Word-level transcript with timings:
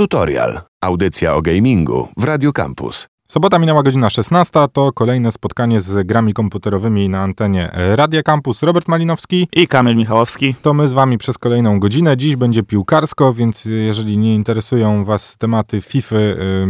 Tutorial. 0.00 0.60
Audycja 0.80 1.34
o 1.34 1.42
gamingu 1.42 2.08
w 2.16 2.24
Radio 2.24 2.52
Campus. 2.52 3.06
Sobota 3.30 3.58
minęła 3.58 3.82
godzina 3.82 4.10
16, 4.10 4.52
to 4.72 4.92
kolejne 4.92 5.32
spotkanie 5.32 5.80
z 5.80 6.06
grami 6.06 6.34
komputerowymi 6.34 7.08
na 7.08 7.20
antenie 7.20 7.70
Radia 7.72 8.22
Campus. 8.22 8.62
Robert 8.62 8.88
Malinowski 8.88 9.48
i 9.52 9.68
Kamil 9.68 9.96
Michałowski. 9.96 10.54
To 10.62 10.74
my 10.74 10.88
z 10.88 10.92
wami 10.92 11.18
przez 11.18 11.38
kolejną 11.38 11.80
godzinę. 11.80 12.16
Dziś 12.16 12.36
będzie 12.36 12.62
piłkarsko, 12.62 13.34
więc 13.34 13.64
jeżeli 13.64 14.18
nie 14.18 14.34
interesują 14.34 15.04
was 15.04 15.36
tematy 15.36 15.80
FIFA 15.80 16.16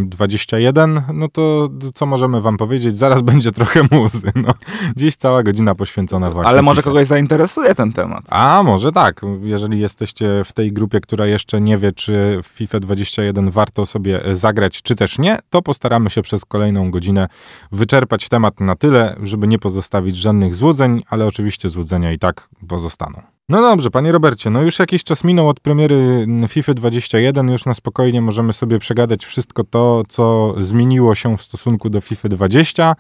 21, 0.07 1.03
no 1.15 1.29
to 1.29 1.69
co 1.95 2.07
możemy 2.07 2.41
wam 2.41 2.57
powiedzieć? 2.57 2.97
Zaraz 2.97 3.23
będzie 3.33 3.53
trochę 3.53 3.81
muzy. 3.91 4.33
No, 4.35 4.55
dziś 4.97 5.17
cała 5.17 5.43
godzina 5.43 5.75
poświęcona 5.75 6.31
właśnie 6.31 6.51
Ale 6.51 6.63
może 6.63 6.83
FIFA. 6.83 6.91
kogoś 6.91 7.07
zainteresuje 7.07 7.75
ten 7.75 7.93
temat. 7.93 8.25
A, 8.29 8.63
może 8.63 8.93
tak. 8.93 9.21
Jeżeli 9.43 9.81
jesteście 9.81 10.43
w 10.45 10.53
tej 10.53 10.73
grupie, 10.73 11.01
która 11.01 11.27
jeszcze 11.27 11.61
nie 11.61 11.79
wie, 11.79 11.93
czy 11.93 12.41
w 12.43 12.47
FIFA 12.47 12.81
21 12.81 13.51
warto 13.51 13.87
sobie 13.87 14.21
zagrać, 14.33 14.83
czy 14.83 14.97
też 14.97 15.19
nie, 15.19 15.39
to 15.51 15.63
postaramy 15.63 16.11
się 16.11 16.23
przez 16.23 16.45
kolejną 16.51 16.91
godzinę 16.91 17.29
wyczerpać 17.73 18.29
temat 18.29 18.61
na 18.61 18.75
tyle, 18.75 19.17
żeby 19.23 19.49
nie 19.49 19.59
pozostawić 19.59 20.17
żadnych 20.17 20.55
złudzeń, 20.55 21.03
ale 21.09 21.27
oczywiście 21.27 21.69
złudzenia 21.69 22.13
i 22.13 22.19
tak 22.19 22.49
pozostaną. 22.69 23.23
No 23.49 23.61
dobrze, 23.61 23.91
panie 23.91 24.13
Robercie, 24.13 24.51
no 24.51 24.63
już 24.63 24.79
jakiś 24.79 25.05
czas 25.05 25.25
minął 25.25 25.49
od 25.49 25.61
premiery 25.61 26.27
FIFA 26.49 26.75
21, 26.75 27.49
już 27.49 27.65
na 27.65 27.75
spokojnie 27.75 28.23
możemy 28.23 28.53
sobie 28.53 28.79
przegadać 28.79 29.25
wszystko 29.25 29.65
to, 29.65 30.03
co 30.09 30.55
zmieniło 30.61 31.15
się 31.15 31.37
w 31.37 31.43
stosunku 31.43 31.91
do 31.91 32.01
FIFA 32.01 32.29
20. 32.29 32.95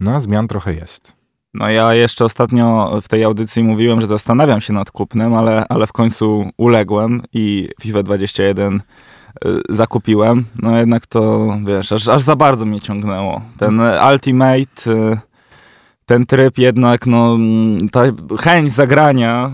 No, 0.00 0.20
zmian 0.20 0.48
trochę 0.48 0.74
jest. 0.74 1.12
No 1.54 1.70
ja 1.70 1.94
jeszcze 1.94 2.24
ostatnio 2.24 2.98
w 3.02 3.08
tej 3.08 3.24
audycji 3.24 3.64
mówiłem, 3.64 4.00
że 4.00 4.06
zastanawiam 4.06 4.60
się 4.60 4.72
nad 4.72 4.90
kupnem, 4.90 5.34
ale, 5.34 5.64
ale 5.68 5.86
w 5.86 5.92
końcu 5.92 6.50
uległem 6.56 7.22
i 7.32 7.68
FIFA 7.80 8.02
21 8.02 8.74
Y, 8.76 8.82
zakupiłem, 9.68 10.44
no 10.62 10.78
jednak 10.78 11.06
to, 11.06 11.56
wiesz, 11.66 11.92
aż, 11.92 12.08
aż 12.08 12.22
za 12.22 12.36
bardzo 12.36 12.66
mnie 12.66 12.80
ciągnęło. 12.80 13.42
Ten 13.58 13.80
Ultimate, 14.12 14.92
y, 14.92 15.18
ten 16.06 16.26
tryb 16.26 16.58
jednak, 16.58 17.06
no, 17.06 17.38
ta 17.92 18.02
chęć 18.40 18.72
zagrania 18.72 19.50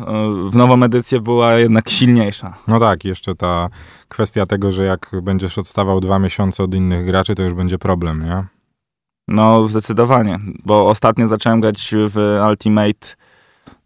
y, 0.47 0.51
w 0.51 0.57
nową 0.57 0.83
edycję 0.83 1.21
była 1.21 1.53
jednak 1.55 1.91
silniejsza. 1.91 2.55
No 2.69 2.81
tak, 2.81 3.05
jeszcze 3.05 3.35
ta 3.35 3.69
kwestia 4.09 4.47
tego, 4.47 4.73
że 4.73 4.85
jak 4.85 5.11
będziesz 5.23 5.59
odstawał 5.59 6.01
dwa 6.01 6.19
miesiące 6.19 6.63
od 6.63 6.75
innych 6.75 7.07
graczy, 7.07 7.35
to 7.35 7.43
już 7.43 7.55
będzie 7.55 7.79
problem, 7.79 8.25
nie? 8.25 8.45
No, 9.29 9.69
zdecydowanie, 9.69 10.39
bo 10.65 10.87
ostatnio 10.87 11.29
zacząłem 11.29 11.61
grać 11.61 11.95
w 11.95 12.39
Ultimate 12.51 13.09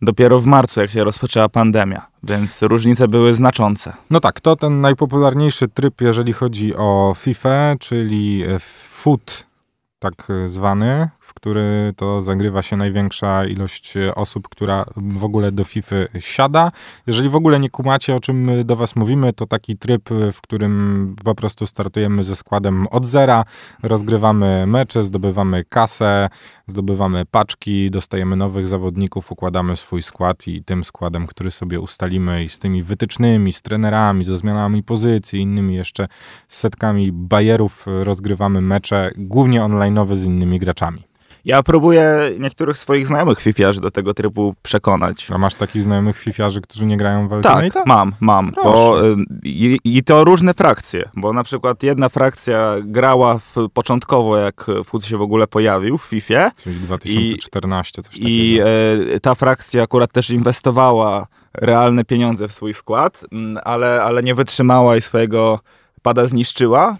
dopiero 0.02 0.40
w 0.40 0.46
marcu, 0.46 0.80
jak 0.80 0.90
się 0.90 1.04
rozpoczęła 1.04 1.48
pandemia, 1.48 2.06
więc 2.22 2.62
różnice 2.62 3.08
były 3.08 3.34
znaczące. 3.34 3.92
No 4.10 4.20
tak, 4.20 4.40
to 4.40 4.56
ten 4.56 4.80
najpopularniejszy 4.80 5.68
tryb, 5.68 6.00
jeżeli 6.00 6.32
chodzi 6.32 6.76
o 6.76 7.14
FIFA, 7.18 7.74
czyli 7.80 8.44
FUT 8.88 9.46
tak 9.98 10.28
zwany, 10.46 11.08
w 11.20 11.21
który 11.42 11.92
to 11.96 12.22
zagrywa 12.22 12.62
się 12.62 12.76
największa 12.76 13.46
ilość 13.46 13.94
osób, 14.14 14.48
która 14.48 14.84
w 14.96 15.24
ogóle 15.24 15.52
do 15.52 15.64
FIFA 15.64 15.96
siada. 16.18 16.72
Jeżeli 17.06 17.28
w 17.28 17.34
ogóle 17.34 17.60
nie 17.60 17.70
kumacie, 17.70 18.14
o 18.14 18.20
czym 18.20 18.50
do 18.64 18.76
Was 18.76 18.96
mówimy, 18.96 19.32
to 19.32 19.46
taki 19.46 19.76
tryb, 19.76 20.08
w 20.32 20.40
którym 20.40 21.16
po 21.24 21.34
prostu 21.34 21.66
startujemy 21.66 22.24
ze 22.24 22.36
składem 22.36 22.86
od 22.86 23.06
zera, 23.06 23.44
rozgrywamy 23.82 24.66
mecze, 24.66 25.04
zdobywamy 25.04 25.64
kasę, 25.64 26.28
zdobywamy 26.66 27.24
paczki, 27.30 27.90
dostajemy 27.90 28.36
nowych 28.36 28.66
zawodników, 28.66 29.32
układamy 29.32 29.76
swój 29.76 30.02
skład 30.02 30.48
i 30.48 30.64
tym 30.64 30.84
składem, 30.84 31.26
który 31.26 31.50
sobie 31.50 31.80
ustalimy 31.80 32.44
i 32.44 32.48
z 32.48 32.58
tymi 32.58 32.82
wytycznymi, 32.82 33.52
z 33.52 33.62
trenerami, 33.62 34.24
ze 34.24 34.38
zmianami 34.38 34.82
pozycji, 34.82 35.40
innymi 35.40 35.74
jeszcze 35.74 36.08
setkami 36.48 37.12
bajerów 37.12 37.86
rozgrywamy 38.02 38.60
mecze, 38.60 39.10
głównie 39.16 39.60
online'owe 39.60 40.14
z 40.14 40.24
innymi 40.24 40.58
graczami. 40.58 41.11
Ja 41.44 41.62
próbuję 41.62 42.30
niektórych 42.38 42.78
swoich 42.78 43.06
znajomych 43.06 43.40
fifiarzy 43.40 43.80
do 43.80 43.90
tego 43.90 44.14
trybu 44.14 44.54
przekonać. 44.62 45.30
A 45.30 45.38
masz 45.38 45.54
takich 45.54 45.82
znajomych 45.82 46.18
fifiarzy, 46.18 46.60
którzy 46.60 46.86
nie 46.86 46.96
grają 46.96 47.28
w 47.28 47.32
Ultimate? 47.32 47.70
Tak, 47.70 47.86
mam, 47.86 48.12
mam. 48.20 48.52
Bo, 48.64 49.06
y, 49.06 49.16
i, 49.44 49.78
I 49.84 50.04
to 50.04 50.24
różne 50.24 50.54
frakcje, 50.54 51.10
bo 51.14 51.32
na 51.32 51.44
przykład 51.44 51.82
jedna 51.82 52.08
frakcja 52.08 52.74
grała 52.82 53.38
w, 53.38 53.68
początkowo, 53.74 54.36
jak 54.36 54.66
FUT 54.84 55.04
się 55.04 55.16
w 55.16 55.22
ogóle 55.22 55.46
pojawił 55.46 55.98
w 55.98 56.02
FIFA. 56.02 56.50
Czyli 56.56 56.76
2014, 56.80 58.00
I, 58.00 58.04
coś 58.04 58.12
takiego. 58.12 58.28
I 58.28 58.60
y, 59.16 59.20
ta 59.20 59.34
frakcja 59.34 59.82
akurat 59.82 60.12
też 60.12 60.30
inwestowała 60.30 61.26
realne 61.54 62.04
pieniądze 62.04 62.48
w 62.48 62.52
swój 62.52 62.74
skład, 62.74 63.24
mm, 63.32 63.58
ale, 63.64 64.02
ale 64.02 64.22
nie 64.22 64.34
wytrzymała 64.34 64.96
i 64.96 65.00
swojego 65.00 65.60
pada 66.02 66.26
zniszczyła 66.26 66.96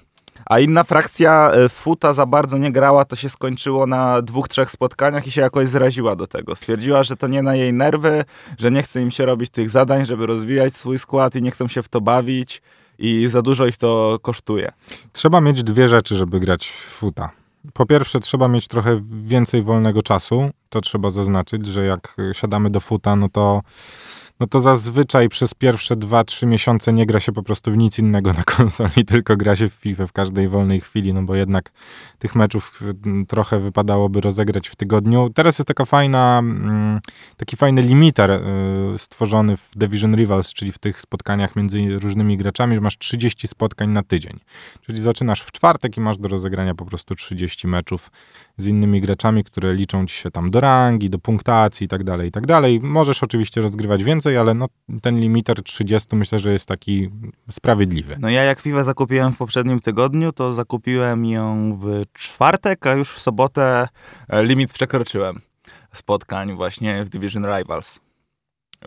a 0.47 0.58
inna 0.58 0.84
frakcja 0.84 1.50
e, 1.50 1.69
futa 1.69 2.12
za 2.12 2.26
bardzo 2.26 2.58
nie 2.58 2.72
grała, 2.72 3.04
to 3.04 3.16
się 3.16 3.28
skończyło 3.28 3.86
na 3.86 4.22
dwóch, 4.22 4.48
trzech 4.48 4.70
spotkaniach 4.70 5.26
i 5.26 5.30
się 5.30 5.41
jakoś 5.41 5.69
zraziła 5.69 6.16
do 6.16 6.26
tego. 6.26 6.56
Stwierdziła, 6.56 7.03
że 7.03 7.16
to 7.16 7.26
nie 7.26 7.42
na 7.42 7.54
jej 7.54 7.72
nerwy, 7.72 8.25
że 8.58 8.70
nie 8.70 8.82
chce 8.82 9.02
im 9.02 9.10
się 9.10 9.26
robić 9.26 9.50
tych 9.50 9.70
zadań, 9.70 10.06
żeby 10.06 10.26
rozwijać 10.26 10.75
swój 10.75 10.98
skład 10.98 11.36
i 11.36 11.42
nie 11.42 11.50
chcą 11.50 11.69
się 11.69 11.82
w 11.82 11.88
to 11.88 12.00
bawić 12.00 12.62
i 12.98 13.28
za 13.28 13.42
dużo 13.42 13.66
ich 13.66 13.76
to 13.76 14.19
kosztuje. 14.22 14.72
Trzeba 15.12 15.41
mieć 15.41 15.62
dwie 15.62 15.88
rzeczy, 15.88 16.16
żeby 16.16 16.41
grać 16.41 16.69
w 16.69 16.72
futa. 16.72 17.31
Po 17.72 17.86
pierwsze, 17.86 18.20
trzeba 18.20 18.48
mieć 18.48 18.69
trochę 18.69 19.00
więcej 19.22 19.62
wolnego 19.62 20.02
czasu. 20.02 20.50
To 20.69 20.81
trzeba 20.81 21.10
zaznaczyć, 21.10 21.66
że 21.66 21.86
jak 21.86 22.16
siadamy 22.32 22.70
do 22.70 22.81
futa, 22.81 23.16
no 23.16 23.28
to 23.28 23.62
no 24.41 24.47
to 24.47 24.60
zazwyczaj 24.60 25.28
przez 25.28 25.54
pierwsze 25.54 25.97
2-3 25.97 26.47
miesiące 26.47 26.93
nie 26.93 27.06
gra 27.06 27.20
się 27.20 27.32
po 27.32 27.43
prostu 27.43 27.72
w 27.72 27.76
nic 27.76 27.98
innego 27.98 28.32
na 28.32 28.44
konsoli, 28.56 29.04
tylko 29.06 29.37
gra 29.37 29.56
się 29.56 29.69
w 29.69 29.75
FIFA 29.75 30.06
w 30.06 30.12
każdej 30.12 30.48
wolnej 30.48 30.81
chwili, 30.81 31.15
no 31.15 31.22
bo 31.22 31.34
jednak 31.34 31.72
tych 32.19 32.34
meczów 32.34 32.82
mm, 33.04 33.26
trochę 33.26 33.60
wypadałoby 33.60 34.20
rozegrać 34.20 34.69
w 34.69 34.76
tygodniu. 34.76 35.31
Teraz 35.34 35.59
jest 35.59 35.69
taka 35.69 35.84
fajna, 35.84 36.38
mm, 36.38 37.00
taki 37.37 37.56
fajny 37.56 37.82
limiter 37.82 38.31
y, 38.31 38.41
stworzony 38.98 39.56
w 39.56 39.70
Division 39.76 40.16
Rivals, 40.16 40.53
czyli 40.53 40.72
w 40.72 40.78
tych 40.78 41.00
spotkaniach 41.00 41.56
między 41.56 41.99
różnymi 41.99 42.37
graczami, 42.37 42.75
że 42.75 42.81
masz 42.81 42.99
30 42.99 43.49
spotkań 43.49 43.91
na 43.91 44.03
tydzień. 44.03 44.41
Czyli 44.87 45.00
zaczynasz 45.00 45.41
w 45.41 45.53
czwartek 45.53 45.97
i 45.97 46.00
masz 46.00 46.19
do 46.19 46.28
rozegrania 46.28 46.75
po 46.75 46.84
prostu 46.84 47.14
30 47.14 47.69
meczów 47.69 48.10
z 48.56 48.66
innymi 48.66 49.00
graczami, 49.00 49.44
które 49.44 49.74
liczą 49.74 50.06
ci 50.06 50.16
się 50.16 50.30
tam 50.30 50.50
do 50.50 50.60
rangi, 50.60 51.10
do 51.10 51.18
punktacji 51.18 51.84
i 51.84 51.88
tak 51.88 52.04
dalej, 52.04 52.28
i 52.28 52.32
tak 52.32 52.46
dalej. 52.46 52.80
Możesz 52.80 53.22
oczywiście 53.22 53.60
rozgrywać 53.60 54.04
więcej, 54.04 54.36
ale 54.36 54.54
no, 54.54 54.66
ten 55.02 55.20
limiter 55.20 55.62
30 55.62 56.16
myślę, 56.16 56.38
że 56.38 56.52
jest 56.52 56.66
taki 56.66 57.10
sprawiedliwy. 57.50 58.16
No 58.20 58.30
ja 58.30 58.42
jak 58.42 58.60
FIFA 58.60 58.84
zakupiłem 58.84 59.32
w 59.32 59.36
poprzednim 59.36 59.80
tygodniu, 59.80 60.32
to 60.32 60.54
zakupiłem 60.54 61.24
ją 61.24 61.78
w 61.82 62.02
czwartek, 62.12 62.86
a 62.86 62.94
już 62.94 63.12
w 63.12 63.20
sobotę 63.20 63.88
e, 64.28 64.44
limit 64.44 64.72
przekroczyłem 64.72 65.40
spotkań 65.92 66.54
właśnie 66.54 67.04
w 67.04 67.08
Division 67.08 67.46
Rivals. 67.56 68.00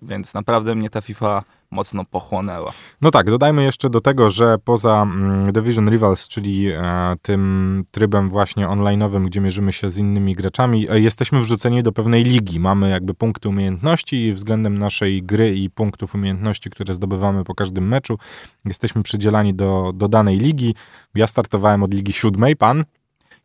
Więc 0.02 0.34
naprawdę 0.34 0.76
mnie 0.76 0.90
ta 0.90 1.02
FIFA 1.02 1.44
mocno 1.72 2.06
pochłonęła. 2.06 2.72
No 3.02 3.12
tak, 3.12 3.30
dodajmy 3.30 3.64
jeszcze 3.64 3.90
do 3.90 4.02
tego, 4.02 4.30
że 4.30 4.58
poza 4.58 5.02
mm, 5.02 5.52
Division 5.52 5.90
Rivals, 5.90 6.28
czyli 6.28 6.72
e, 6.72 7.16
tym 7.22 7.84
trybem 7.92 8.30
właśnie 8.30 8.68
online'owym, 8.68 9.26
gdzie 9.26 9.42
mierzymy 9.42 9.74
się 9.74 9.90
z 9.90 9.98
innymi 9.98 10.34
graczami, 10.34 10.90
e, 10.90 11.00
jesteśmy 11.00 11.42
wrzuceni 11.42 11.84
do 11.84 11.92
pewnej 11.92 12.24
ligi. 12.24 12.60
Mamy 12.60 12.90
jakby 12.90 13.14
punkty 13.14 13.50
umiejętności 13.50 14.34
względem 14.34 14.78
naszej 14.78 15.24
gry 15.24 15.56
i 15.56 15.70
punktów 15.70 16.16
umiejętności, 16.16 16.70
które 16.70 16.94
zdobywamy 16.94 17.44
po 17.44 17.56
każdym 17.56 17.88
meczu. 17.88 18.18
Jesteśmy 18.66 19.04
przydzielani 19.04 19.54
do, 19.54 19.92
do 19.96 20.08
danej 20.08 20.38
ligi. 20.38 20.76
Ja 21.16 21.28
startowałem 21.28 21.84
od 21.84 21.94
ligi 21.94 22.14
siódmej, 22.14 22.56
pan? 22.56 22.84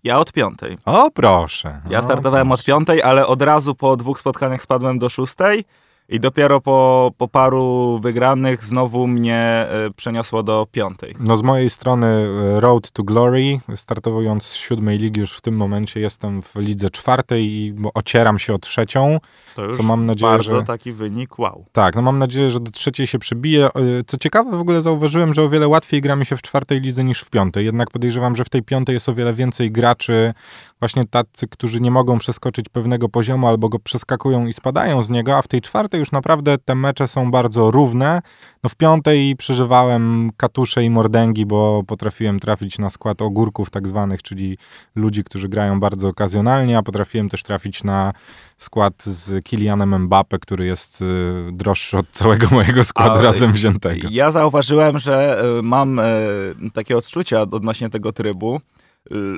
Ja 0.05 0.19
od 0.19 0.33
piątej. 0.33 0.79
O, 0.85 1.11
proszę. 1.11 1.81
Ja 1.91 2.03
startowałem 2.03 2.49
proszę. 2.49 2.61
od 2.61 2.67
piątej, 2.67 3.03
ale 3.03 3.27
od 3.27 3.43
razu 3.43 3.75
po 3.75 3.97
dwóch 3.97 4.21
spotkaniach 4.21 4.63
spadłem 4.63 4.99
do 4.99 5.09
szóstej. 5.09 5.65
I 6.11 6.21
dopiero 6.21 6.61
po, 6.61 7.11
po 7.19 7.29
paru 7.29 7.99
wygranych 8.03 8.65
znowu 8.65 9.07
mnie 9.07 9.37
e, 9.37 9.91
przeniosło 9.97 10.43
do 10.43 10.67
piątej. 10.73 11.15
No 11.21 11.37
z 11.37 11.43
mojej 11.43 11.71
strony 11.71 12.07
e, 12.07 12.61
Road 12.61 12.91
to 12.91 13.03
Glory, 13.03 13.61
startowując 13.77 14.45
z 14.45 14.55
siódmej 14.55 14.99
ligi 14.99 15.21
już 15.21 15.37
w 15.37 15.41
tym 15.41 15.57
momencie 15.57 16.01
jestem 16.01 16.43
w 16.43 16.57
lidze 16.57 16.91
czwartej 16.91 17.45
i 17.45 17.75
ocieram 17.95 18.39
się 18.39 18.55
o 18.55 18.59
trzecią. 18.59 19.19
To 19.57 19.65
już 19.65 19.77
co 19.77 19.83
mam 19.83 20.07
nadzieję, 20.07 20.33
bardzo 20.33 20.61
że... 20.61 20.65
taki 20.65 20.93
wynik, 20.93 21.39
wow. 21.39 21.65
Tak, 21.73 21.97
no 21.97 22.03
mam 22.03 22.19
nadzieję, 22.19 22.51
że 22.51 22.61
do 22.61 22.71
trzeciej 22.71 23.07
się 23.07 23.19
przybije. 23.19 23.67
E, 23.67 23.71
co 24.07 24.19
ciekawe, 24.19 24.57
w 24.57 24.61
ogóle 24.61 24.83
zauważyłem, 24.83 25.35
że 25.35 25.43
o 25.43 25.49
wiele 25.49 25.69
łatwiej 25.69 26.01
gramy 26.01 26.25
się 26.25 26.37
w 26.37 26.43
czwartej 26.43 26.81
lidze 26.81 27.05
niż 27.05 27.21
w 27.21 27.31
piątej. 27.31 27.65
Jednak 27.65 27.91
podejrzewam, 27.91 28.35
że 28.35 28.45
w 28.45 28.49
tej 28.49 28.63
piątej 28.63 28.95
jest 28.95 29.09
o 29.09 29.15
wiele 29.15 29.33
więcej 29.33 29.71
graczy, 29.71 30.35
właśnie 30.81 31.05
tacy, 31.05 31.49
którzy 31.49 31.81
nie 31.81 31.91
mogą 31.91 32.19
przeskoczyć 32.19 32.69
pewnego 32.69 33.09
poziomu 33.09 33.49
albo 33.49 33.69
go 33.69 33.79
przeskakują 33.79 34.47
i 34.47 34.53
spadają 34.53 35.03
z 35.03 35.11
niego, 35.11 35.37
a 35.37 35.43
w 35.43 35.49
tej 35.49 35.61
czwartej 35.61 35.99
już 35.99 36.13
naprawdę 36.13 36.59
te 36.59 36.75
mecze 36.75 37.09
są 37.09 37.31
bardzo 37.31 37.71
równe. 37.71 38.23
No 38.65 38.71
w 38.71 38.77
piątej 38.77 39.37
przeżywałem 39.37 40.31
katusze 40.37 40.85
i 40.85 40.91
mordęgi, 40.91 41.47
bo 41.47 41.83
potrafiłem 41.87 42.41
trafić 42.41 42.79
na 42.79 42.91
skład 42.91 43.23
ogórków 43.23 43.71
tak 43.71 43.89
zwanych, 43.89 44.23
czyli 44.23 44.59
ludzi, 44.95 45.25
którzy 45.25 45.49
grają 45.49 45.81
bardzo 45.81 46.09
okazjonalnie, 46.09 46.79
a 46.79 46.83
potrafiłem 46.83 47.29
też 47.29 47.43
trafić 47.43 47.85
na 47.85 48.13
skład 48.57 49.03
z 49.05 49.45
Kilianem 49.45 50.03
Mbappe, 50.03 50.39
który 50.39 50.67
jest 50.67 51.03
y, 51.03 51.05
droższy 51.53 51.99
od 51.99 52.11
całego 52.11 52.49
mojego 52.57 52.85
składu 52.85 53.19
a, 53.19 53.23
razem 53.23 53.53
wziętego. 53.53 54.09
Ja 54.11 54.31
zauważyłem, 54.31 54.99
że 54.99 55.45
y, 55.59 55.63
mam 55.63 55.99
y, 55.99 56.03
takie 56.75 56.97
odczucia 56.97 57.41
odnośnie 57.41 57.91
tego 57.91 58.13
trybu, 58.13 58.61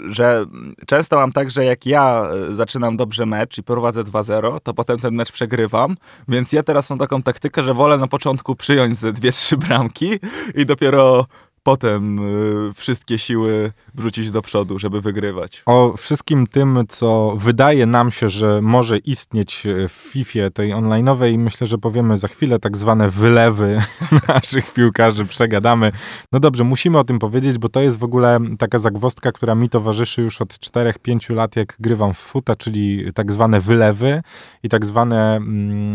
że 0.07 0.45
często 0.87 1.17
mam 1.17 1.33
tak, 1.33 1.51
że 1.51 1.65
jak 1.65 1.87
ja 1.87 2.31
e, 2.51 2.55
zaczynam 2.55 2.97
dobrze 2.97 3.27
mecz 3.27 3.59
i 3.59 3.63
prowadzę 3.63 4.05
2-0, 4.05 4.61
to 4.63 4.75
potem 4.75 4.99
ten 4.99 5.15
mecz 5.15 5.33
przegrywam, 5.33 5.97
więc 6.29 6.53
ja 6.53 6.63
teraz 6.63 6.91
mam 6.91 6.99
taką 6.99 7.23
taktykę, 7.23 7.65
że 7.65 7.75
wolę 7.75 7.99
na 7.99 8.09
początku 8.09 8.57
przyjąć 8.57 8.99
ze 8.99 9.13
dwie, 9.13 9.33
trzy 9.33 9.57
bramki 9.57 10.19
i 10.55 10.67
dopiero 10.67 11.27
potem 11.63 12.19
y, 12.19 12.73
wszystkie 12.75 13.19
siły 13.19 13.73
wrzucić 13.95 14.31
do 14.31 14.43
przodu, 14.43 14.79
żeby 14.79 15.01
wygrywać. 15.01 15.63
O 15.67 15.95
wszystkim 15.97 16.47
tym, 16.47 16.85
co 16.89 17.35
wydaje 17.37 17.87
nam 17.87 18.11
się, 18.11 18.29
że 18.29 18.63
może 18.63 18.99
istnieć 18.99 19.63
w 19.89 19.93
FIFA 19.93 20.51
tej 20.51 20.75
online'owej, 20.75 21.39
myślę, 21.39 21.67
że 21.67 21.79
powiemy 21.79 22.17
za 22.17 22.29
chwilę 22.29 22.59
tak 22.59 22.77
zwane 22.77 23.09
wylewy 23.09 23.81
naszych 24.29 24.73
piłkarzy, 24.73 25.25
przegadamy. 25.25 25.93
No 26.33 26.41
dobrze, 26.41 26.65
musimy 26.65 26.99
o 26.99 27.05
tym 27.05 27.19
powiedzieć, 27.19 27.59
bo 27.59 27.69
to 27.69 27.81
jest 27.81 27.99
w 27.99 28.05
ogóle 28.05 28.39
taka 28.59 28.79
zagwostka, 28.79 29.33
która 29.33 29.55
mi 29.55 29.69
towarzyszy 29.69 30.23
już 30.23 30.41
od 30.41 30.49
4-5 30.49 31.35
lat, 31.35 31.57
jak 31.57 31.77
grywam 31.81 32.15
w 32.15 32.19
futa, 32.19 32.57
czyli 32.57 33.13
tak 33.15 33.33
zwane 33.33 33.61
wylewy 33.61 34.23
i 34.63 34.69
tak 34.69 34.87
zwane 34.87 35.37
mm, 35.37 35.95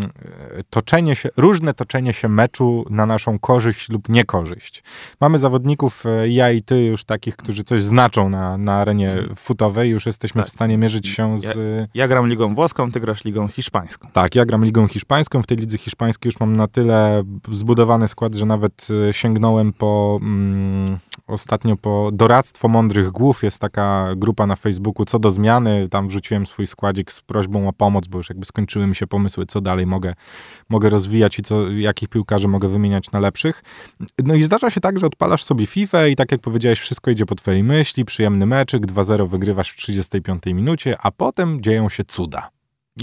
toczenie 0.70 1.16
się, 1.16 1.30
różne 1.38 1.74
toczenie 1.74 2.14
się 2.14 2.30
meczu 2.30 2.86
na 2.90 3.06
naszą 3.06 3.40
korzyść 3.40 3.90
lub 3.90 4.10
niekorzyść. 4.10 4.84
Mamy 5.22 5.38
zawodników 5.38 5.57
zawodników, 5.58 6.06
e, 6.06 6.30
ja 6.30 6.52
i 6.52 6.64
ty 6.64 6.84
już 6.84 7.04
takich, 7.04 7.36
którzy 7.36 7.64
coś 7.64 7.82
znaczą 7.82 8.30
na, 8.30 8.58
na 8.58 8.74
arenie 8.74 9.12
mhm. 9.12 9.36
futowej, 9.36 9.90
już 9.90 10.06
jesteśmy 10.06 10.42
tak. 10.42 10.50
w 10.50 10.54
stanie 10.54 10.78
mierzyć 10.78 11.08
się 11.08 11.40
z... 11.40 11.44
Ja, 11.44 11.88
ja, 11.94 12.08
gram 12.08 12.28
ligą 12.28 12.56
włoską, 12.56 12.92
ty 12.92 13.00
grasz 13.00 13.26
ligą 13.26 13.48
hiszpańską. 13.48 14.10
Tak, 14.14 14.36
ja 14.36 14.46
gram 14.46 14.66
ligą 14.66 14.88
hiszpańską, 14.88 15.42
w 15.42 15.48
tej 15.48 15.58
lidze 15.58 15.78
hiszpańskiej 15.78 16.30
już 16.30 16.40
mam 16.40 16.56
na 16.56 16.68
tyle 16.68 17.24
zbudowany 17.52 18.08
skład, 18.08 18.36
że 18.36 18.46
nawet 18.46 18.88
e, 19.10 19.14
sięgnąłem 19.14 19.74
po... 19.74 20.20
Mm, 20.22 20.98
ostatnio 21.28 21.78
po 21.78 22.10
Doradztwo 22.14 22.68
Mądrych 22.68 23.12
Głów, 23.12 23.44
jest 23.44 23.60
taka 23.60 24.08
grupa 24.16 24.48
na 24.48 24.56
Facebooku, 24.56 25.06
co 25.06 25.20
do 25.20 25.32
zmiany, 25.32 25.90
tam 25.90 26.08
wrzuciłem 26.08 26.46
swój 26.46 26.68
składzik 26.68 27.12
z 27.12 27.22
prośbą 27.22 27.68
o 27.68 27.74
pomoc, 27.74 28.08
bo 28.08 28.18
już 28.18 28.30
jakby 28.30 28.46
skończyły 28.46 28.88
mi 28.88 28.96
się 28.96 29.08
pomysły, 29.08 29.46
co 29.46 29.62
dalej 29.62 29.86
mogę, 29.86 30.14
mogę 30.70 30.90
rozwijać 30.90 31.40
i 31.40 31.44
co, 31.44 31.72
jakich 31.72 32.10
piłkarzy 32.10 32.48
mogę 32.48 32.68
wymieniać 32.68 33.12
na 33.12 33.20
lepszych. 33.20 33.64
No 34.24 34.34
i 34.34 34.44
zdarza 34.44 34.70
się 34.70 34.82
tak, 34.82 35.00
że 35.00 35.06
odpalasz 35.06 35.44
sobie 35.48 35.66
FIFA 35.66 36.08
i 36.08 36.16
tak 36.16 36.32
jak 36.32 36.42
powiedziałeś, 36.42 36.80
wszystko 36.80 37.12
idzie 37.12 37.26
po 37.26 37.36
twojej 37.36 37.64
myśli, 37.64 38.06
przyjemny 38.06 38.46
meczyk, 38.46 38.86
2-0 38.86 39.30
wygrywasz 39.30 39.72
w 39.72 39.76
35 39.76 40.44
minucie, 40.46 40.98
a 41.02 41.12
potem 41.12 41.62
dzieją 41.62 41.90
się 41.90 42.04
cuda. 42.04 42.50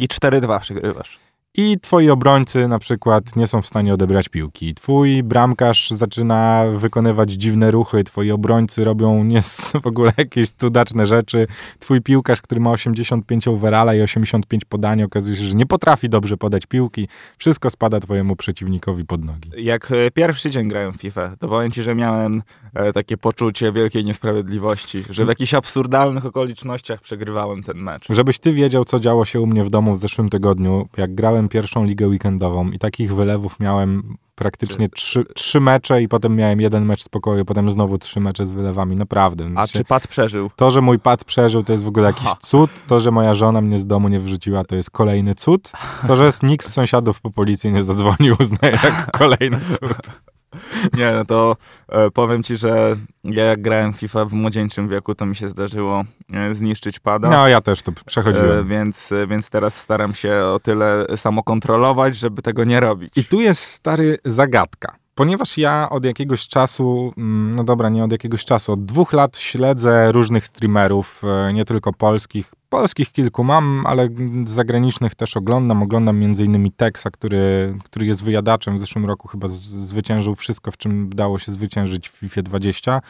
I 0.00 0.08
4-2 0.08 0.61
przegrywasz 0.61 1.19
i 1.56 1.80
twoi 1.80 2.10
obrońcy 2.10 2.68
na 2.68 2.78
przykład 2.78 3.36
nie 3.36 3.46
są 3.46 3.62
w 3.62 3.66
stanie 3.66 3.94
odebrać 3.94 4.28
piłki. 4.28 4.74
Twój 4.74 5.22
bramkarz 5.22 5.90
zaczyna 5.90 6.64
wykonywać 6.76 7.30
dziwne 7.30 7.70
ruchy, 7.70 8.04
twoi 8.04 8.30
obrońcy 8.30 8.84
robią 8.84 9.24
nie 9.24 9.42
w 9.82 9.86
ogóle 9.86 10.12
jakieś 10.16 10.50
cudaczne 10.50 11.06
rzeczy. 11.06 11.46
Twój 11.78 12.02
piłkarz, 12.02 12.42
który 12.42 12.60
ma 12.60 12.70
85 12.70 13.48
overalla 13.48 13.94
i 13.94 14.00
85 14.00 14.64
podania, 14.64 15.04
okazuje 15.04 15.36
się, 15.36 15.44
że 15.44 15.54
nie 15.54 15.66
potrafi 15.66 16.08
dobrze 16.08 16.36
podać 16.36 16.66
piłki. 16.66 17.08
Wszystko 17.38 17.70
spada 17.70 18.00
twojemu 18.00 18.36
przeciwnikowi 18.36 19.04
pod 19.04 19.24
nogi. 19.24 19.50
Jak 19.56 19.92
e, 19.92 20.10
pierwszy 20.10 20.50
dzień 20.50 20.68
grałem 20.68 20.92
w 20.92 20.96
FIFA, 20.96 21.36
to 21.36 21.48
powiem 21.48 21.70
ci, 21.70 21.82
że 21.82 21.94
miałem 21.94 22.42
e, 22.74 22.92
takie 22.92 23.16
poczucie 23.16 23.72
wielkiej 23.72 24.04
niesprawiedliwości, 24.04 25.04
że 25.10 25.24
w 25.24 25.28
jakichś 25.28 25.54
absurdalnych 25.54 26.26
okolicznościach 26.26 27.00
przegrywałem 27.00 27.62
ten 27.62 27.76
mecz. 27.76 28.06
Żebyś 28.10 28.38
ty 28.38 28.52
wiedział, 28.52 28.84
co 28.84 29.00
działo 29.00 29.24
się 29.24 29.40
u 29.40 29.46
mnie 29.46 29.64
w 29.64 29.70
domu 29.70 29.92
w 29.92 29.98
zeszłym 29.98 30.28
tygodniu, 30.28 30.88
jak 30.96 31.14
grałem 31.14 31.44
pierwszą 31.49 31.85
ligę 31.85 32.08
weekendową 32.08 32.70
i 32.70 32.79
takich 32.79 33.14
wylewów 33.14 33.61
miałem 33.61 34.17
praktycznie 34.35 34.88
trzy, 34.88 35.25
trzy 35.35 35.61
mecze 35.61 36.02
i 36.02 36.08
potem 36.08 36.37
miałem 36.37 36.61
jeden 36.61 36.85
mecz 36.85 37.02
spokoju, 37.02 37.44
potem 37.44 37.73
znowu 37.73 37.99
trzy 37.99 38.20
mecze 38.20 38.46
z 38.46 38.50
wylewami, 38.50 38.96
naprawdę. 38.96 39.50
A 39.56 39.67
czy 39.67 39.85
pad 39.85 40.08
przeżył? 40.08 40.50
To, 40.56 40.70
że 40.70 40.81
mój 40.81 40.99
pad 40.99 41.25
przeżył, 41.25 41.62
to 41.62 41.73
jest 41.73 41.85
w 41.85 41.88
ogóle 41.88 42.06
jakiś 42.06 42.26
Aha. 42.26 42.37
cud. 42.41 42.70
To, 42.87 43.00
że 43.00 43.11
moja 43.11 43.35
żona 43.35 43.61
mnie 43.61 43.79
z 43.79 43.87
domu 43.87 44.08
nie 44.08 44.20
wyrzuciła, 44.20 44.64
to 44.64 44.76
jest 44.76 44.91
kolejny 44.91 45.35
cud. 45.35 45.73
To, 46.06 46.17
że 46.17 46.31
nikt 46.43 46.67
z 46.67 46.73
sąsiadów 46.73 47.20
po 47.20 47.31
policji 47.31 47.73
nie 47.73 47.82
zadzwonił, 47.82 48.37
uznaję 48.40 48.79
jako 48.85 49.11
kolejny 49.19 49.61
cud. 49.61 50.25
Nie, 50.98 51.12
no 51.12 51.24
to 51.24 51.56
e, 51.88 52.10
powiem 52.10 52.42
ci, 52.42 52.56
że 52.56 52.96
ja 53.24 53.44
jak 53.44 53.62
grałem 53.62 53.92
w 53.92 53.96
FIFA 53.96 54.24
w 54.24 54.32
młodzieńczym 54.32 54.88
wieku, 54.88 55.14
to 55.14 55.26
mi 55.26 55.36
się 55.36 55.48
zdarzyło 55.48 56.04
e, 56.32 56.54
zniszczyć 56.54 57.00
pada. 57.00 57.30
No, 57.30 57.48
ja 57.48 57.60
też 57.60 57.82
to 57.82 57.92
przechodziłem. 58.06 58.58
E, 58.58 58.64
więc, 58.64 59.12
e, 59.12 59.26
więc 59.26 59.50
teraz 59.50 59.80
staram 59.80 60.14
się 60.14 60.36
o 60.36 60.60
tyle 60.60 61.06
samokontrolować, 61.16 62.16
żeby 62.16 62.42
tego 62.42 62.64
nie 62.64 62.80
robić. 62.80 63.18
I 63.18 63.24
tu 63.24 63.40
jest 63.40 63.62
stary 63.62 64.18
zagadka. 64.24 64.96
Ponieważ 65.14 65.58
ja 65.58 65.90
od 65.90 66.04
jakiegoś 66.04 66.48
czasu, 66.48 67.12
mm, 67.16 67.54
no 67.54 67.64
dobra, 67.64 67.88
nie 67.88 68.04
od 68.04 68.12
jakiegoś 68.12 68.44
czasu, 68.44 68.72
od 68.72 68.84
dwóch 68.84 69.12
lat 69.12 69.36
śledzę 69.36 70.12
różnych 70.12 70.46
streamerów, 70.46 71.22
e, 71.24 71.52
nie 71.52 71.64
tylko 71.64 71.92
polskich, 71.92 72.54
Polskich 72.75 73.12
kilku 73.12 73.44
mam, 73.44 73.87
ale 73.87 74.09
zagranicznych 74.44 75.15
też 75.15 75.37
oglądam. 75.37 75.82
Oglądam 75.82 76.23
m.in. 76.23 76.71
Texa, 76.76 77.06
który, 77.12 77.75
który 77.85 78.06
jest 78.06 78.25
wyjadaczem. 78.25 78.76
W 78.76 78.79
zeszłym 78.79 79.06
roku 79.06 79.29
chyba 79.29 79.49
zwyciężył 79.49 80.35
wszystko, 80.35 80.71
w 80.71 80.76
czym 80.76 81.11
dało 81.11 81.38
się 81.38 81.53
zwyciężyć 81.53 82.09
w 82.09 82.12
FIFA 82.12 82.43
20. 82.43 83.00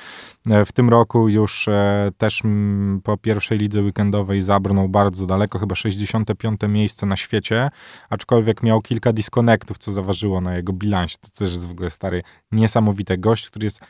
E, 0.51 0.65
w 0.65 0.73
tym 0.73 0.89
roku 0.89 1.29
już 1.29 1.69
e, 1.69 2.11
też 2.19 2.43
po 3.03 3.17
pierwszej 3.17 3.59
lidze 3.59 3.83
weekendowej 3.83 4.43
zabrnął 4.43 4.89
bardzo 4.89 5.27
daleko, 5.27 5.59
chyba 5.59 5.75
65. 5.75 6.61
miejsce 6.69 7.07
na 7.07 7.17
świecie, 7.17 7.71
aczkolwiek 8.11 8.63
miał 8.63 8.81
kilka 8.81 9.13
disconnectów, 9.13 9.79
co 9.79 9.93
zaważyło 9.93 10.41
na 10.41 10.57
jego 10.57 10.73
bilansie. 10.73 11.17
To 11.21 11.29
też 11.39 11.53
jest 11.53 11.67
w 11.67 11.71
ogóle 11.71 11.91
stary, 11.91 12.23
niesamowity 12.53 13.19
gość, 13.19 13.51
który 13.51 13.65
jest 13.65 13.81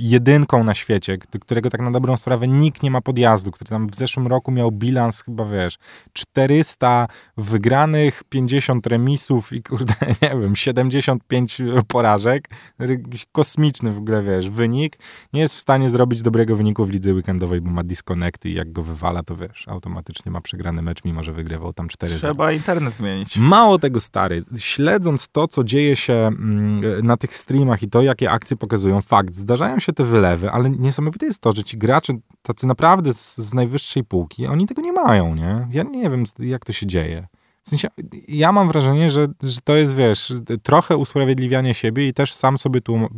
jedynką 0.00 0.64
na 0.64 0.74
świecie, 0.74 1.18
którego 1.40 1.70
tak 1.70 1.80
na 1.80 1.90
dobrą 1.90 2.16
sprawę 2.16 2.48
nikt 2.48 2.82
nie 2.82 2.90
ma 2.90 3.00
podjazdu, 3.00 3.50
który 3.50 3.68
tam 3.68 3.86
w 3.86 3.96
zeszłym 3.96 4.26
roku 4.26 4.52
miał 4.52 4.72
bilans 4.72 5.22
chyba, 5.22 5.44
wiesz, 5.44 5.78
400 6.12 7.06
wygranych, 7.36 8.22
50 8.28 8.86
remisów 8.86 9.52
i 9.52 9.62
kurde, 9.62 9.94
nie 10.22 10.40
wiem, 10.40 10.56
75 10.56 11.62
porażek. 11.88 12.48
Jakiś 12.78 13.26
kosmiczny 13.32 13.92
w 13.92 13.98
ogóle, 13.98 14.22
wiesz, 14.22 14.50
wynik. 14.50 14.98
Nie 15.32 15.40
jest 15.40 15.54
w 15.54 15.60
stanie 15.60 15.90
zrobić 15.90 16.22
dobrego 16.22 16.56
wyniku 16.56 16.84
w 16.84 16.90
lidze 16.90 17.14
weekendowej, 17.14 17.60
bo 17.60 17.70
ma 17.70 17.82
disconnecty 17.82 18.50
i 18.50 18.54
jak 18.54 18.72
go 18.72 18.82
wywala, 18.82 19.22
to 19.22 19.36
wiesz, 19.36 19.68
automatycznie 19.68 20.32
ma 20.32 20.40
przegrany 20.40 20.82
mecz, 20.82 21.04
mimo 21.04 21.22
że 21.22 21.32
wygrywał 21.32 21.72
tam 21.72 21.88
4 21.88 22.14
Trzeba 22.14 22.52
internet 22.52 22.94
zmienić. 22.94 23.36
Mało 23.36 23.78
tego, 23.78 24.00
stary. 24.00 24.42
Śledząc 24.58 25.28
to, 25.28 25.48
co 25.48 25.64
dzieje 25.64 25.96
się 25.96 26.14
mm, 26.14 27.06
na 27.06 27.16
tych 27.16 27.36
streamach 27.36 27.82
i 27.82 27.88
to, 27.88 28.02
jakie 28.02 28.30
akcje 28.30 28.56
pokazują, 28.56 29.00
fakt, 29.00 29.34
zdarzają 29.34 29.78
się 29.78 29.89
te 29.92 30.04
wylewy, 30.04 30.50
ale 30.50 30.70
niesamowite 30.70 31.26
jest 31.26 31.40
to, 31.40 31.52
że 31.52 31.64
ci 31.64 31.78
gracze, 31.78 32.12
tacy 32.42 32.66
naprawdę 32.66 33.14
z, 33.14 33.36
z 33.38 33.54
najwyższej 33.54 34.04
półki, 34.04 34.46
oni 34.46 34.66
tego 34.66 34.82
nie 34.82 34.92
mają, 34.92 35.34
nie? 35.34 35.68
Ja 35.70 35.82
nie 35.82 36.10
wiem, 36.10 36.24
jak 36.38 36.64
to 36.64 36.72
się 36.72 36.86
dzieje. 36.86 37.26
W 37.64 37.68
sensie, 37.68 37.88
ja 38.28 38.52
mam 38.52 38.68
wrażenie, 38.68 39.10
że, 39.10 39.26
że 39.42 39.58
to 39.64 39.76
jest, 39.76 39.94
wiesz, 39.94 40.32
trochę 40.62 40.96
usprawiedliwianie 40.96 41.74
siebie 41.74 42.08
i 42.08 42.14
też 42.14 42.34
sam 42.34 42.58
sobie 42.58 42.80
tu 42.80 43.08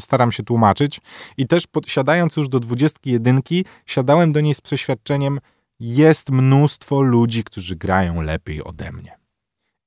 staram 0.00 0.32
się 0.32 0.42
tłumaczyć. 0.42 1.00
I 1.36 1.46
też 1.46 1.66
pod, 1.66 1.90
siadając 1.90 2.36
już 2.36 2.48
do 2.48 2.60
dwudziestki 2.60 3.10
jedynki, 3.10 3.64
siadałem 3.86 4.32
do 4.32 4.40
niej 4.40 4.54
z 4.54 4.60
przeświadczeniem, 4.60 5.40
jest 5.80 6.30
mnóstwo 6.30 7.00
ludzi, 7.00 7.44
którzy 7.44 7.76
grają 7.76 8.20
lepiej 8.20 8.64
ode 8.64 8.92
mnie. 8.92 9.18